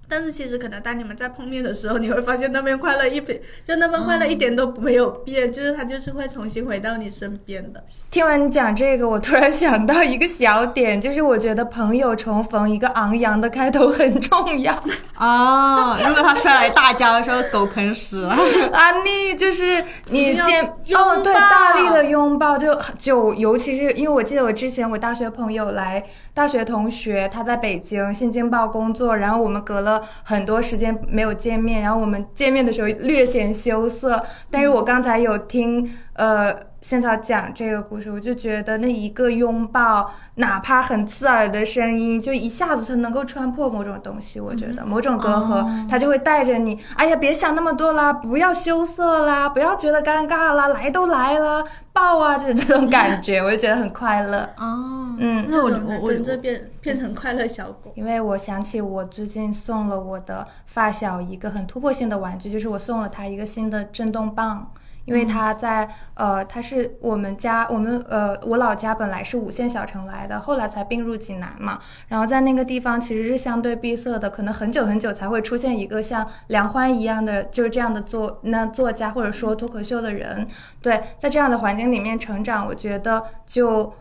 [0.09, 7.83] 但是其实可能当你们在碰面的时候，你会发现那份快乐一点，就那份快乐一点都没有变，就是他就是会重新回到你身边的。
[8.11, 14.75] 听完你讲这个，我突然想到一个小点，就是我觉得朋友重逢一个昂扬的开头很重要。
[15.15, 18.31] 啊， 如果他摔来大跤，说狗啃屎了。
[18.73, 36.74] 啊，你就是你见哦，对，大力的拥抱，就就尤其是因为我记得我之前我大学朋友来，大学同学他在北京新京报工作，然后我们隔了很多时间没有见面，然后我们见面的时候略显羞涩，但是我刚才有听呃。
[36.85, 44.39] 现在讲这个故事，我就觉得那一个拥抱，哪怕很刺耳的声音，就一下子它能够穿破某种东西。
[44.39, 51.64] 我觉得某种隔阂，它就会带着你，哎呀，别想那么多啦，不要羞涩啦，不要觉得尴尬啦，来都来了，
[51.95, 54.41] 抱啊，就是这种感觉，我就觉得很快乐。
[54.61, 57.95] 哦，嗯，那我我我真正变变成快乐小狗。
[57.95, 64.70] 因为我想起我最近送了我的发小一个很突破性的玩具，就是我送了他一个新的震动棒。
[65.07, 71.79] 因为他在、呃，他是我们家，我们呃，我老家本来是五线小城来的，后来才并入济南嘛。
[72.09, 80.47] 然后在那个地方其实是相对闭塞的，可能很久很久才会出现一个像梁欢一样的，就是这样的作那作家或者说脱口秀的人。
[80.81, 83.93] 对，在这样的环境里面成长，我觉得就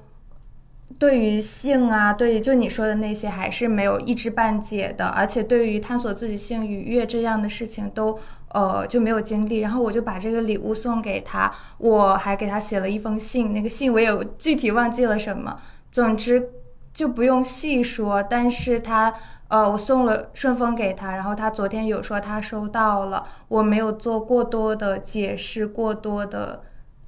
[0.98, 8.18] 对于性啊，对于就你说的那些，还是没有一知半解的，而且对于探索自己性愉悦这样的事情都。
[8.54, 15.60] 呃，就没有经历，然后我就把这个礼物送给他，我还给他写了一封信，那个信我有具体忘记了什么，
[15.92, 16.52] 总之
[16.94, 19.14] 就不用细说，但是他
[19.48, 26.62] 呃，我送了顺丰给他，然后他昨天有说他收到了，我没有做过多的解释，过多的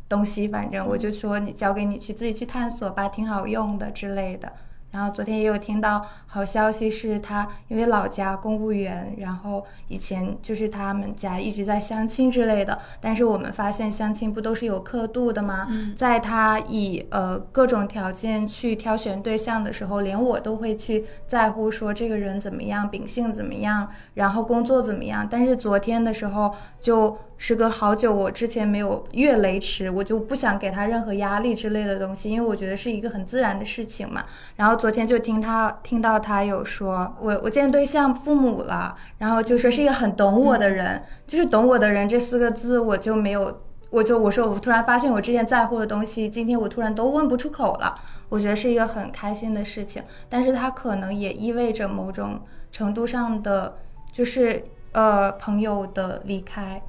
[0.09, 4.51] 东西，反正我就说你交给你去自己去探索吧，挺好用的之类的。
[4.95, 12.77] 然后昨天也有听到好消息，是他因为老家公务员，然后以前就是他们家一直在相亲之类的。
[13.01, 15.67] 但是我们发现相亲不都是有刻度的吗？
[15.97, 25.27] 在他以呃各种条件去挑选对象的时候，连我都会去在乎说这个人怎么样，秉性怎么样，然后工作怎么样。
[25.29, 27.17] 但是昨天的时候就。
[27.37, 34.23] 时隔好久，我之前没有越雷池，我就不想给他任何压力之类的东西，因为我觉得是一个很自然的事情嘛。
[34.55, 47.93] 然后昨天就听他听到他有说，我我见对象父母了，然后就说是一个很懂我的人，就是懂我的人这四个字，我就没有，我就我说我突然发现我之前在乎的东西，今天我突然都问不出口了，
[48.29, 53.77] 我觉得是一个很开心的事情，但是它可能也意味着某种程度上的，
[54.11, 54.63] 就是
[54.93, 56.81] 呃朋友的离开。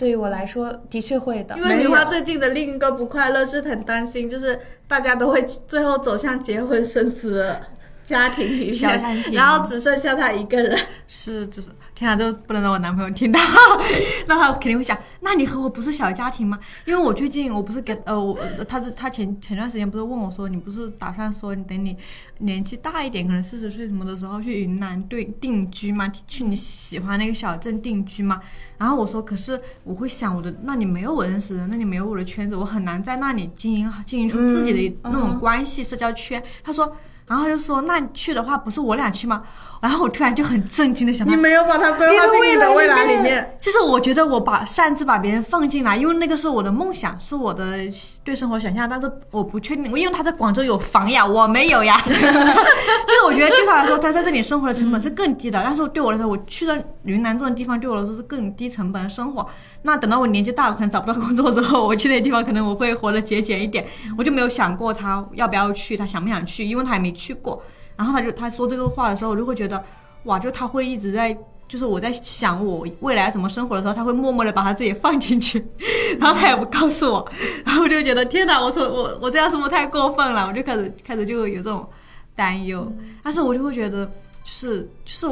[0.00, 1.54] 对于我来说，的确会的。
[1.58, 7.60] 因为米花最近的另一个不快乐是很担心，就是大家都会最后走向结婚生子的
[8.02, 10.74] 家庭里面，然后只剩下他一个人。
[11.06, 11.68] 是，就是
[12.00, 13.38] 天啊，都不能让我男朋友听到，
[14.26, 16.58] 那他肯定会想，那你和我不是小家庭吗？
[16.86, 21.94] 因为我最近我不是给呃，我他是他前前段时间不是问我说，你不是打算说你等你
[22.38, 26.10] 年纪大一点，可能四十岁什么的时候去云南对定居吗？
[26.26, 28.40] 去你喜欢那个小镇定居吗？
[28.78, 36.42] 然后我说，可是我会想我的，那里没有我认识的人，那里没有我的圈子，我很难在那里经营经营出自己的那种关系、社交圈。
[36.64, 36.96] 他说。
[37.30, 39.40] 然后他就说：“那你去的话，不是我俩去吗？”
[39.80, 43.56] 然后我突然就很震惊的想到你，没有把它规划进你的未来里面。
[43.60, 47.78] 就是我觉得我把擅自把别人放进来，因为那个是我的梦想，是我的
[48.24, 51.98] 对生活想象，但是我不确定，因为他在广州有房呀，我没有呀。
[52.04, 56.74] 就是我觉得对他来说，他在这里生活的成本是更低的，但是对我来说，我去到
[57.04, 59.48] 云南这种地方，对我来说是更低成本的生活。
[59.82, 63.86] 那等到我年纪大了，可能找不到工作之后，我去那些地方，可能我会活得节俭一点。
[64.18, 67.62] 我就没有想过他要不要去，他想不想去，因为他也没去过。
[67.96, 69.82] 然后他就他说这个话的时候，我就会觉得，
[70.24, 71.36] 哇，就他会一直在
[71.68, 75.64] 就是我在想我未来怎么生活的时候，他会默默的把他自己放进去，
[76.18, 77.30] 然后他也不告诉我，
[77.64, 81.88] 然后我就觉得天哪，我从我我这样生活太过分了，我就开始开始就有这种
[82.34, 82.90] 担忧，
[83.22, 85.26] 但是我就会觉得就是就是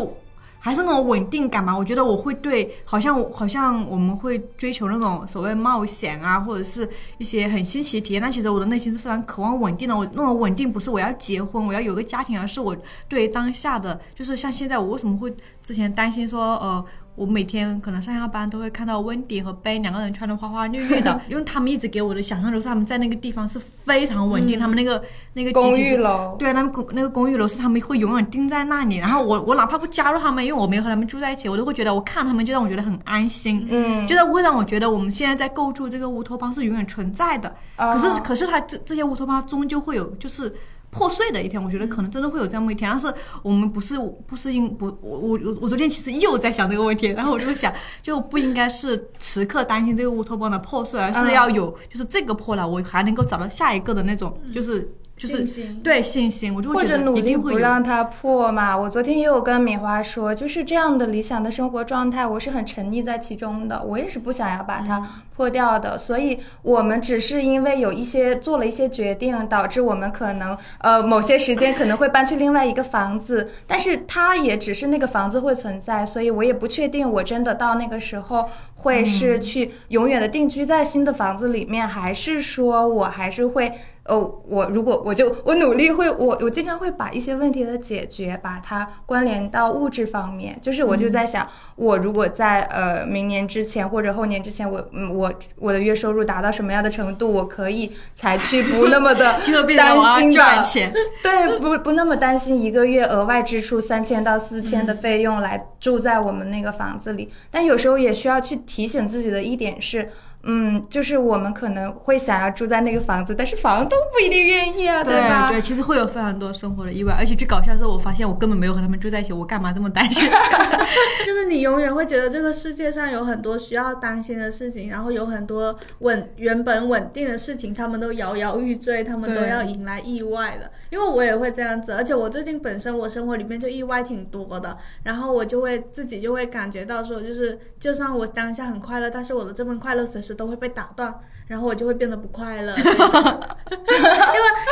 [0.58, 6.88] 还是那种稳定感嘛，我觉得我会对，好像好像我们会追求那种所谓冒险啊，或者是
[7.18, 9.96] 一些很新奇的体验，但其实我的内心是非常渴望稳定的。
[9.96, 12.76] 我那种稳定不是我要结婚，我要有个家庭，而是我
[13.08, 15.32] 对当下的，就是像现在我为什么会
[15.62, 16.84] 之前担心说，呃，
[17.18, 25.02] 我每天可能上下班都会看到温迪和贝两个人穿的花花绿绿的， 因为他们一直给我的想象都是他们在那个地方是非常稳定，他们那个
[25.32, 37.52] 那个公寓楼，对，他们公那个公寓楼是他们会永远定在那里，然后我我哪怕不加入他们，因为我没有和他们住在一起，我都会觉得我看他们就让我觉得很安心，嗯，就是会让我觉得我们现在在构筑这个乌托邦是永远存在的。
[37.76, 40.54] 啊可是可是他这这些乌托邦终究会有就是。
[40.90, 43.12] 破碎的一天，我觉得可能真的会有这样一天，但是
[43.42, 47.72] 我们不是不是应不我我我我昨天其实又在想这个问题，然后我就想，
[48.02, 51.32] 就不应该是时刻担心这个乌托邦的破碎，而是嗯。
[51.38, 57.36] 要有就是这个破了，我还能够找到下一个的那种，就是就是信心对信心，我就或者努力。
[57.38, 58.76] 不让它破嘛。
[58.76, 65.96] 我昨天也有跟米花说，就是这样的理想的生活状态，我是很沉溺在其中的，我也是不想要把嗯它破掉的。
[65.96, 83.72] 所以我们只是因为有一些做了一些决定，导致我们可能呃某些时间可能会搬去另外一个房子，但是它也只是那个房子会存在，所以我也不确定我真的到那个时候会是去永远的定居在新的房子里面，还是说我还是会。
[84.08, 90.58] 哦，我如果我就我努力会我我经常会把一些问题的解决，把它关联到物质方面。
[90.62, 91.46] 就是我就在想，
[91.76, 99.34] 我如果在呃明年之前或者后年之前，我嗯我我的月收入达到什么样的程度，我可以才去不那么的
[99.76, 100.92] 担心的赚钱，
[101.22, 110.10] 对，不不那么担心一个月额外支出三千到四千的费用来住在我们那个房子里，但有时候也需要去提醒自己的一点是。
[110.44, 115.50] 嗯，就是我们可能会想要住在那个房子，但是房东不一定愿意啊，对吧？
[115.50, 120.28] 对，其实会有非常多生活的意外，而且最搞笑的是，我发现我根本没有和他们住在一起，我干嘛这么担心？
[121.26, 130.70] 就是你永远会觉得这个世界上有很多需要担心的事情，然后有很多稳原本稳定的事情，他们都摇摇欲坠，他们都要迎来意外的。
[130.90, 141.20] 因为我也会这样子，而且我最近本身我生活里面就意外挺多的，然后我就会自己就会感觉到说，就是就算我当下很快乐，但是我的这份快乐随时都会被打断。
[141.48, 142.92] 然后我就会变得不快乐， 因为因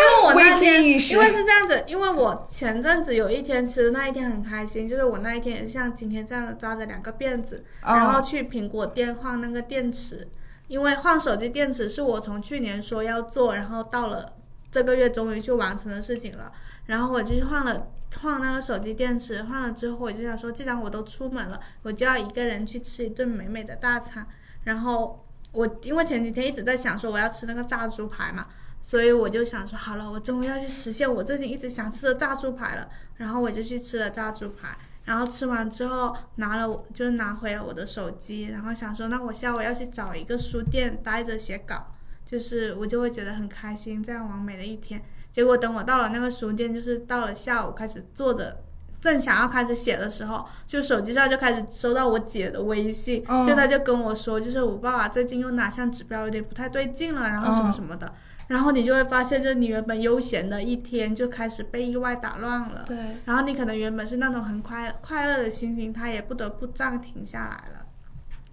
[0.04, 10.28] 为我那天因为是这样子，因为我前阵子有一天其实那一天很开心，就是我那一天也是像今天这样扎着两个辫子，哦然后去苹果店换那个电池，
[10.68, 14.34] 因为换手机电池是我从去年说要做，然后到了
[14.76, 16.52] 这个月终于去完成的事情了，
[16.84, 17.86] 然后我就去换了。
[18.20, 24.26] 换那个手机电池，换了之后我就想说，既然我都出门了，我就要一个人去吃一顿美美的大餐。
[24.64, 28.48] 然后我因为前几天一直在想说我要吃那个炸猪排嘛，
[28.82, 32.86] 所以我就想说好了，我终于要去实现我最近一直想吃的炸猪排了。
[33.16, 41.94] 然后我就去吃了炸猪排，然后吃完之后拿了就拿回了我的手机，然后想说那我下午要去找一个书店待着写稿，
[42.26, 45.00] 就是我就会觉得很开心，这样完美的一天。
[45.30, 48.58] 结果等我到了那个书店，就是到了下午开始坐着。
[48.98, 58.12] 正想要开始写的时候，就手机上就开始收到我姐的微信，嗯就她就跟我说，就是我爸爸最近又哪项指标有点不太对劲了，然后什么什么的，
[58.48, 62.96] 然后你就会发现，就是你原本悠闲的一天就开始被意外打乱了，对，
[63.26, 67.86] 然后你可能原本是那种很快快乐的心情，它也不得不暂停下来了。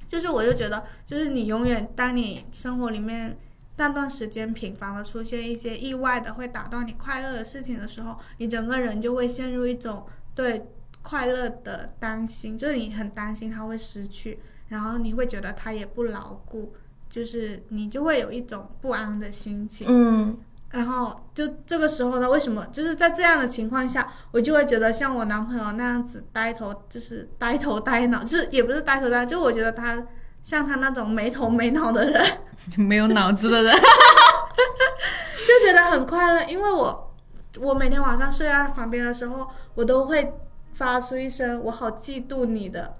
[0.05, 3.35] 就是我就觉得，就是你永远当你生活里面
[3.75, 10.05] 那段时间频繁的出现一些意外的会打断你快乐的事情的时候，你整个人就会陷入一种
[10.35, 10.67] 对
[11.01, 16.73] 快乐的担心，就是你很担心它会失去，然后你会觉得它也不牢固，
[17.09, 19.87] 就是你就会有一种不安的心情。
[19.89, 20.37] 嗯
[20.69, 30.03] 然后就这个时候呢，为什么就是在这样的情况下，我就会觉得像我男朋友那样子呆头，就是呆头呆脑，就是也不是呆头呆，就我觉得他
[30.43, 32.23] 像他那种没头没脑的人，
[32.77, 33.73] 没有脑子的人，
[35.47, 37.15] 就觉得很快乐，因为我
[37.59, 40.33] 我每天晚上睡在他旁边的时候，我都会
[40.73, 42.93] 发出一声“我好嫉妒你”的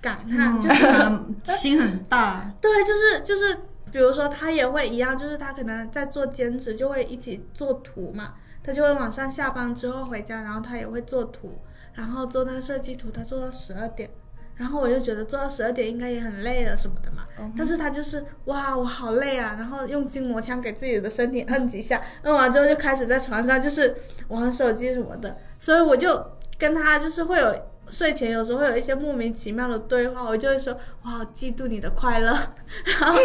[0.00, 2.50] 感叹，就是嗯心很大。
[2.60, 3.56] 对，就是就是，
[3.90, 8.34] 比如说他也会一样，就是他可能在做兼职，就会一起做图嘛。
[8.62, 11.58] 他就会晚上下班之后回家，然后他也会做图，
[11.94, 14.10] 然后做那个设计图，他做到十二点。
[14.56, 17.26] 然后我就觉得做到十二点应该也很累了什么的嘛，
[17.56, 23.94] 但是他就是哇我好累啊，然后用筋膜枪给自己的身体摁几下，摁完之后就开始在床上就是
[24.28, 26.24] 玩手机什么的，所以我就
[26.58, 27.54] 跟他就是会有
[27.90, 32.36] 睡前有时候会有一些莫名其妙的对话，我就会说我好嫉妒你的快乐，
[33.00, 33.18] 然后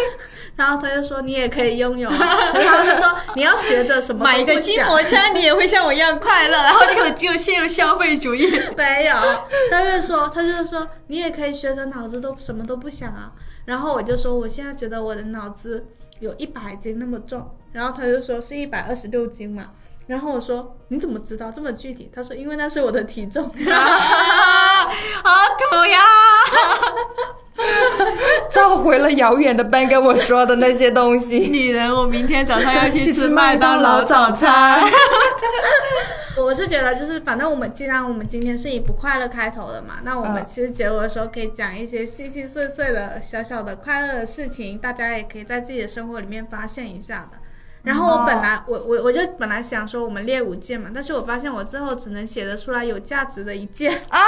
[0.55, 2.17] 然后他就说你也可以拥有啊，
[2.53, 8.49] 然后他说你要学着什么买一个筋膜枪，你也会像我一样快乐， 然后你可能就陷入消费主义。
[8.77, 9.15] 没有，
[9.71, 13.31] 他就说，他就说你也可以学着脑子都什么都不想啊。
[13.65, 15.85] 然后我就说，我现在觉得我的脑子
[16.19, 17.55] 有一百斤那么重。
[17.71, 19.71] 然后他就说是一百二十六斤嘛。
[20.07, 22.11] 然后我说你怎么知道这么具体？
[22.13, 23.43] 他说因为那是我的体重。
[23.45, 23.49] 啊，
[25.23, 25.99] 好土呀！
[28.51, 31.39] 召回了遥远的 Ben 跟我说的那些东西。
[31.39, 34.81] 女人，我明天早上要去 去吃吃麦麦当当劳劳早早餐。
[36.37, 47.37] 我是觉得就是反正我们既然我们今天是以不快乐开头的嘛，那我们嗯其实结尾的时候可以讲一些细细碎碎的小小的快乐的事情，大家也可以在自己的生活里面发现一下的。
[47.83, 53.91] 然后我本来我我我就本来想说我们列五件嘛，但是我发现我最后只能写得出来有价值的一件。
[54.09, 54.19] 啊，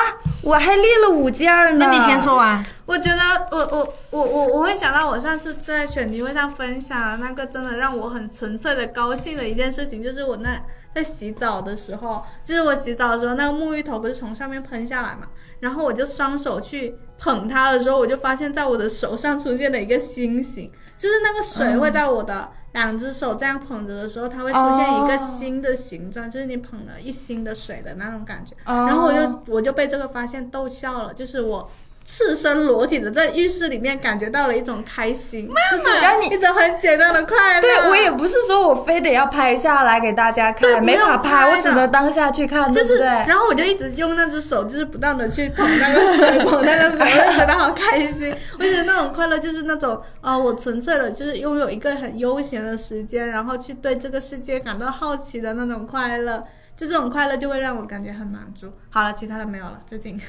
[0.42, 1.86] 我还列了五件儿呢。
[1.86, 2.66] 那你先说完。
[2.88, 10.60] 我觉得我我我我我会想到我上次在选题会上分享的那个真的让我很纯粹的高兴的一件事情，就是我那
[10.96, 15.28] 在洗澡的时候，就是我洗澡的时候那个沐浴头不是从上面喷下来嘛，
[15.60, 22.50] 然后我就双手去捧它的时候，我就发现在我的手上出现了一个星星，就是那个水会在我的。
[22.74, 28.56] 两只手这样捧着的时候，它会出现一个哦新的形状，就是你捧了一新的水的那种感觉。
[28.66, 31.70] 哦然后我就我就被这个发现逗笑了，就是我
[32.06, 37.62] 赤身裸体的在浴室里面感觉到了一种开心，就是一种很简单的快乐。
[37.62, 43.08] 对我也不是说我非得要拍下来给大家看，没法拍，拍我只能当下去看，就是，对不对？
[43.28, 48.36] 然后我就一直用那只手，就是不断的去捧那个水，捧那个水，我就觉得好开心。
[48.60, 56.44] 我觉得那种快乐就是那种，呃，我纯粹的，就是拥有一个很悠闲的时间，然后去对这个世界感到好奇的那种快乐。
[56.76, 58.68] 就这种快乐就会让我感觉很满足。
[58.90, 60.20] 好了，其他的没有了，最近。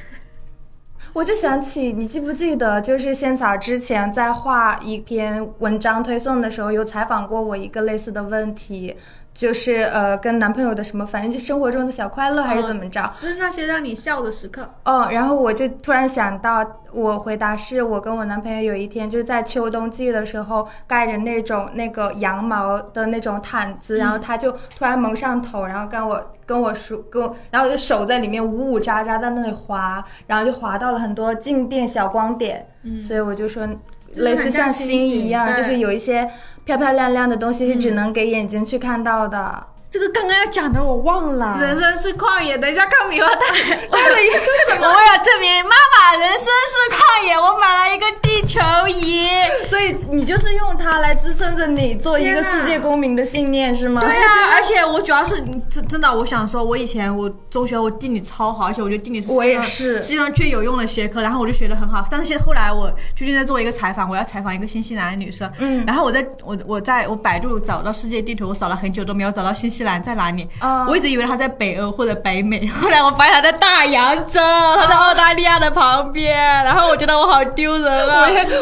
[1.15, 8.97] 我就想起，你记不记得，就是仙草之前在画一篇文章推送的时候，有采访过我一个类似的问题，
[9.35, 13.12] 就是呃，跟男朋友的什么，反正就生活中的小快乐还是怎么着？
[13.18, 14.70] 就是那些让你笑的时刻。
[14.85, 33.66] 哦，然后我就突然想到，我回答是我跟我男朋友有一天就是在秋冬季的时候盖着那种那个羊毛的那种毯子，然后他就突然蒙上头，然后跟我跟我说跟我，然后我就手在里面呜呜喳喳在那里滑，然后就滑到了很多静电小光点，嗯所以我就说
[34.14, 36.30] 类似像像星星星一样，就是有一些
[36.65, 39.74] 漂漂亮亮的东西是只能给眼睛去看到的。
[39.95, 41.57] 这个刚刚要讲的我忘了。
[41.61, 43.47] 人生是旷野，等一下看米花带。
[43.92, 49.28] 带了一个什我为了证明妈妈人生是旷野，我买了一个地球仪。
[49.68, 54.01] 所以你就是用它来支撑着你做一个世界公民的信念是吗？
[54.01, 55.36] 对啊，而且我主要是
[55.70, 62.05] 真真的，我想说，我以前我中学我地理超好，而且我觉得地理是我也世界上是世界上最有用的学科，然后我就学的很好。
[62.11, 70.49] 但是现在后来我最近在做一个采访，我要采访一个新西兰的女生，嗯然后我在我我在我百度找到世界地图，我找了很久都没有找到新西兰在哪里。
[70.61, 74.41] 哦我一直以为他在北欧或者北美， 后来我发现他在大洋洲，
[74.76, 78.22] 他在澳大利亚的旁边，然后我觉得我好丢人啊！
[78.22, 78.55] 我也，我天，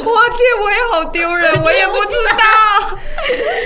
[0.63, 2.99] 我也好丢人， 我也不知道。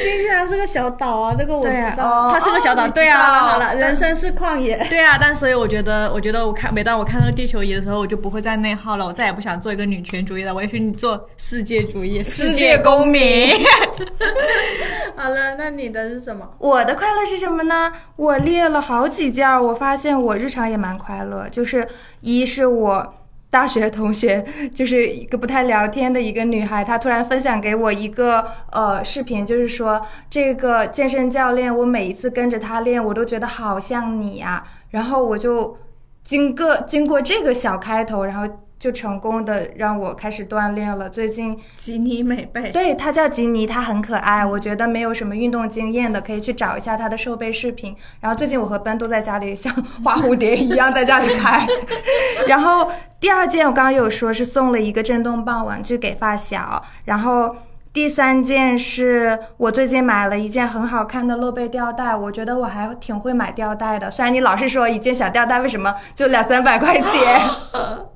[0.02, 2.30] 新西兰是个小岛啊，这个我知道。
[2.32, 4.76] 它是个小岛，对好了啊，好了，人生是旷野。
[4.88, 13.52] 对啊，但所以我觉得，我觉得我看每当我看那个地球仪的时候，我就不会再内耗了，我再也不想做一个女权主义了，我要去做世界主义，世界公民。
[15.16, 16.46] 好了，那你的是什么？
[16.58, 17.92] 我的快乐是什么呢？
[18.16, 21.48] 我列了好几件儿，我发现我日常也蛮快乐。
[21.48, 21.86] 就是
[22.20, 23.14] 一是我
[23.50, 24.44] 大学同学，
[24.74, 35.76] 就是一个不太聊天的一个女孩，她突然分享给我一个呃视频，就是说这个健身教练，我每一次跟着他练，我都觉得好像你呀、然后我就
[36.24, 41.10] 经过经过这个小开头，然后就成功的让我开始锻炼了。
[41.10, 42.70] 最近吉尼美背。
[42.70, 44.46] 对，它叫吉尼，它很可爱。
[44.46, 47.96] 我觉得没有什么运动经验的，可以去找一下它的瘦背视频。
[48.20, 49.74] 然后最近我和奔都在家里像
[50.04, 51.66] 花蝴蝶一样在家里拍。
[52.46, 57.56] 然后第二件我刚刚有说是送了一个震动棒玩具给发小，然后。
[57.92, 64.10] 第三件是我最近买了一件很好看的露背吊带，我觉得我还挺会买吊带的。
[64.10, 67.40] 虽然你老是说一件小吊带为什么就两三百块钱，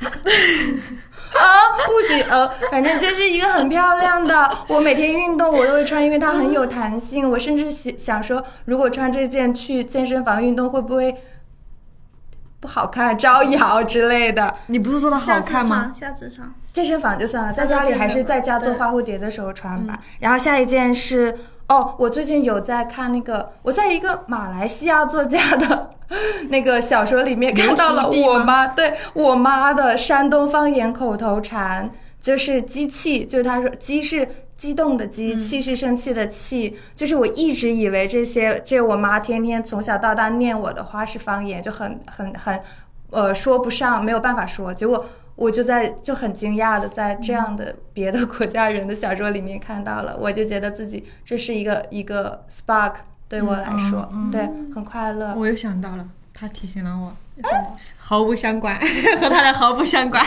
[0.00, 1.42] 啊，
[1.86, 4.50] 不行呃，反正就是一个很漂亮的。
[4.68, 7.28] 我每天运动我都会穿，因为它很有弹性。
[7.28, 11.16] 我甚至想想说，如果穿这件去健身房运动，会不会
[12.60, 14.54] 不好看、招摇之类的？
[14.66, 15.92] 你不是说它好看吗？
[15.94, 16.52] 下次穿。
[16.72, 19.94] 健身房就算了，在家里还是在家做花蝴蝶的时候穿吧。
[19.96, 21.38] 嗯然后下一件是。
[21.68, 25.88] 哦，我最近有在看那个，我在一个马来西亚作家的
[26.50, 31.90] 那个小说里面看到了我妈对我妈的山东方言口头禅，
[32.20, 42.60] 就是机器，就是她说鸡是激动的机，气是生气的气，就是我一直以为这些这我妈天天从小到大念我的话是方言，就很很很
[43.10, 45.04] 呃说不上，没有办法说，结果。
[45.34, 52.92] 我就在就很惊讶的在这样的别的国家人的小说里面看到了，我就觉得自己这是一个一个 spark
[53.32, 54.42] 对我来说，对，
[54.74, 55.34] 很快乐。
[55.34, 57.16] 我又想到了，他提醒了我，
[57.96, 58.78] 毫不相关，
[59.18, 60.22] 和他的毫不相关。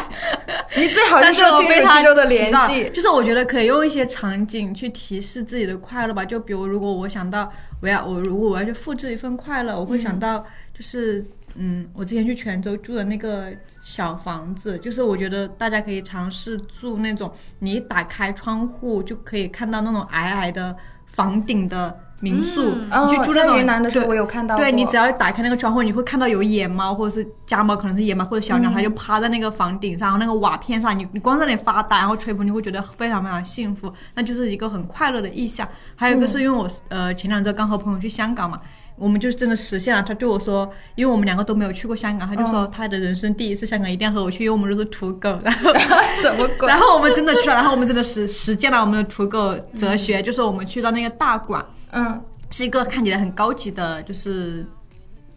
[0.76, 2.90] 你最好但就是我被他肌肉的联系。
[2.90, 6.26] 就是我觉得可以用一些场景去提示自己的快乐吧。
[6.26, 10.44] 就比如，如果我想到我要我如果我要去复制一份快乐，我会想到
[10.74, 13.52] 就是嗯，我之前去泉州住的那个
[13.84, 20.76] 小房子，就是我觉得大家可以尝试住那种你一打开窗户就可以看到那种矮矮的
[21.06, 35.68] 房顶的民宿，哦你去住那种在云南的时候我有看到过对你只要打开那个窗户，你会看到有野猫或者是家猫，可能是野猫或者小鸟，它就趴在那个房顶上，然后那个瓦片上，你你光在那里发呆，然后吹风，你会觉得非常非常幸福，那就是一个很快乐的意象。
[35.96, 38.60] 还有一个是因为我、呃前两周刚和朋友去香港嘛。
[38.98, 40.02] 我们就是真的实现了。
[40.02, 45.38] 他对我说，因为我们两个都没有去过香港，他就说他的人生第一次香港一定要和我去，因为我们都是土狗。
[45.44, 45.74] 然 后
[46.08, 46.66] 什么鬼？
[46.72, 51.62] 然后我们真的去了，然后我们真的实实践了我们的土狗哲学，就是我们去到那个大馆，
[51.92, 52.22] 嗯
[52.52, 54.66] 是一个看起来很高级的，就是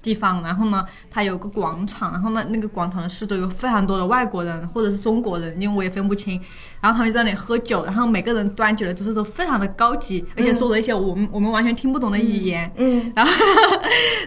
[0.01, 0.43] 地方。
[0.43, 6.41] 然后呢，它有个广场，然后呢，那个广场的四周有非常多的外国人或者是中国人，因为我也分不清。
[6.81, 12.71] 然后他们就在那里喝酒，然后每个人端酒的姿势都非常的高级，而且说了一些我们我们完全听不懂的语言。
[12.77, 13.33] 嗯然后，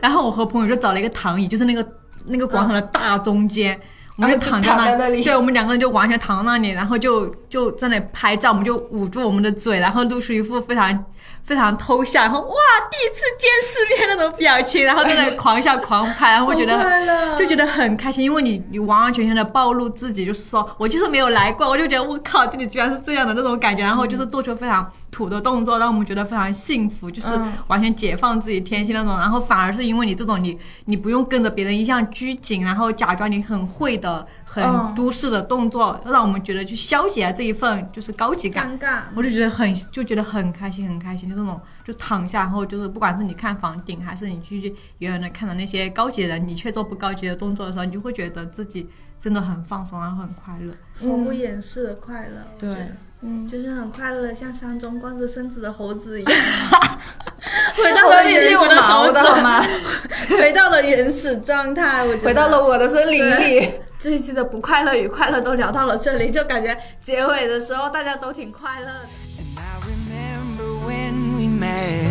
[0.02, 1.88] 然后我和朋友就找了一个躺椅，就是那个
[2.26, 3.80] 那个广场的大中间。
[4.18, 11.06] 我们就躺在那里对我们两个人就完全躺在那里，然后就就在那里拍照，我们就捂住我们的嘴，然后露出一副非常
[11.44, 12.56] 非常偷笑，然后哇，
[12.90, 38.80] 第一次见世面那种表情，然后在那里狂笑狂拍，然后会觉得就觉得很开心，因为你你完完全全的暴露自己，就是说我就是没有来过，我就觉得我靠，这里居然是这样的那种感觉，然后就是做出非常土的动作，让我们觉得非常幸福，就是嗯完全解放自己天性那种，然后反而是因为你这种你你不用跟着别人一样拘谨，然后假装你很会的很嗯都市的动作，让我们觉得去消解这一份就是高级感。
[38.80, 39.02] 尴尬。
[39.14, 44.62] 我就觉得很就觉得很开心，很开心，就那种就躺下，然后就是不管是你看房顶，还是你去
[45.00, 48.88] 远远的看到那些高级的人，你却做不高级的动作的时候，你就会觉得自己
[49.20, 50.74] 真的很放松，然后很快乐。
[51.02, 52.88] 毫不掩饰的快乐，对
[53.24, 56.34] 嗯，就是很快乐的，像山中光着身子的猴子一样，
[57.78, 59.64] 回到猴了子是有原始毛的好吗？
[60.30, 63.72] 回到了原始状态，我觉得回到了我的森林里。
[64.00, 69.08] 这一期的不快乐与快乐都聊到了这里，就感觉结尾的时候大家都挺快乐的。
[69.38, 72.10] And I remember when we met.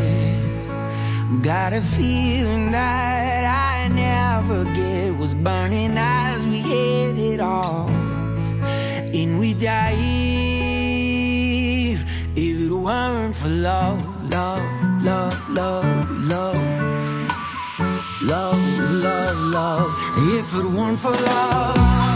[1.42, 7.90] Got a feeling that I never get was burning as we hit it off.
[9.12, 10.49] And we dive if it
[12.90, 14.60] weren't for love, love,
[15.04, 16.58] love, love, love.
[18.22, 18.62] Love,
[19.06, 19.90] love, love.
[20.36, 22.09] If it weren't for love.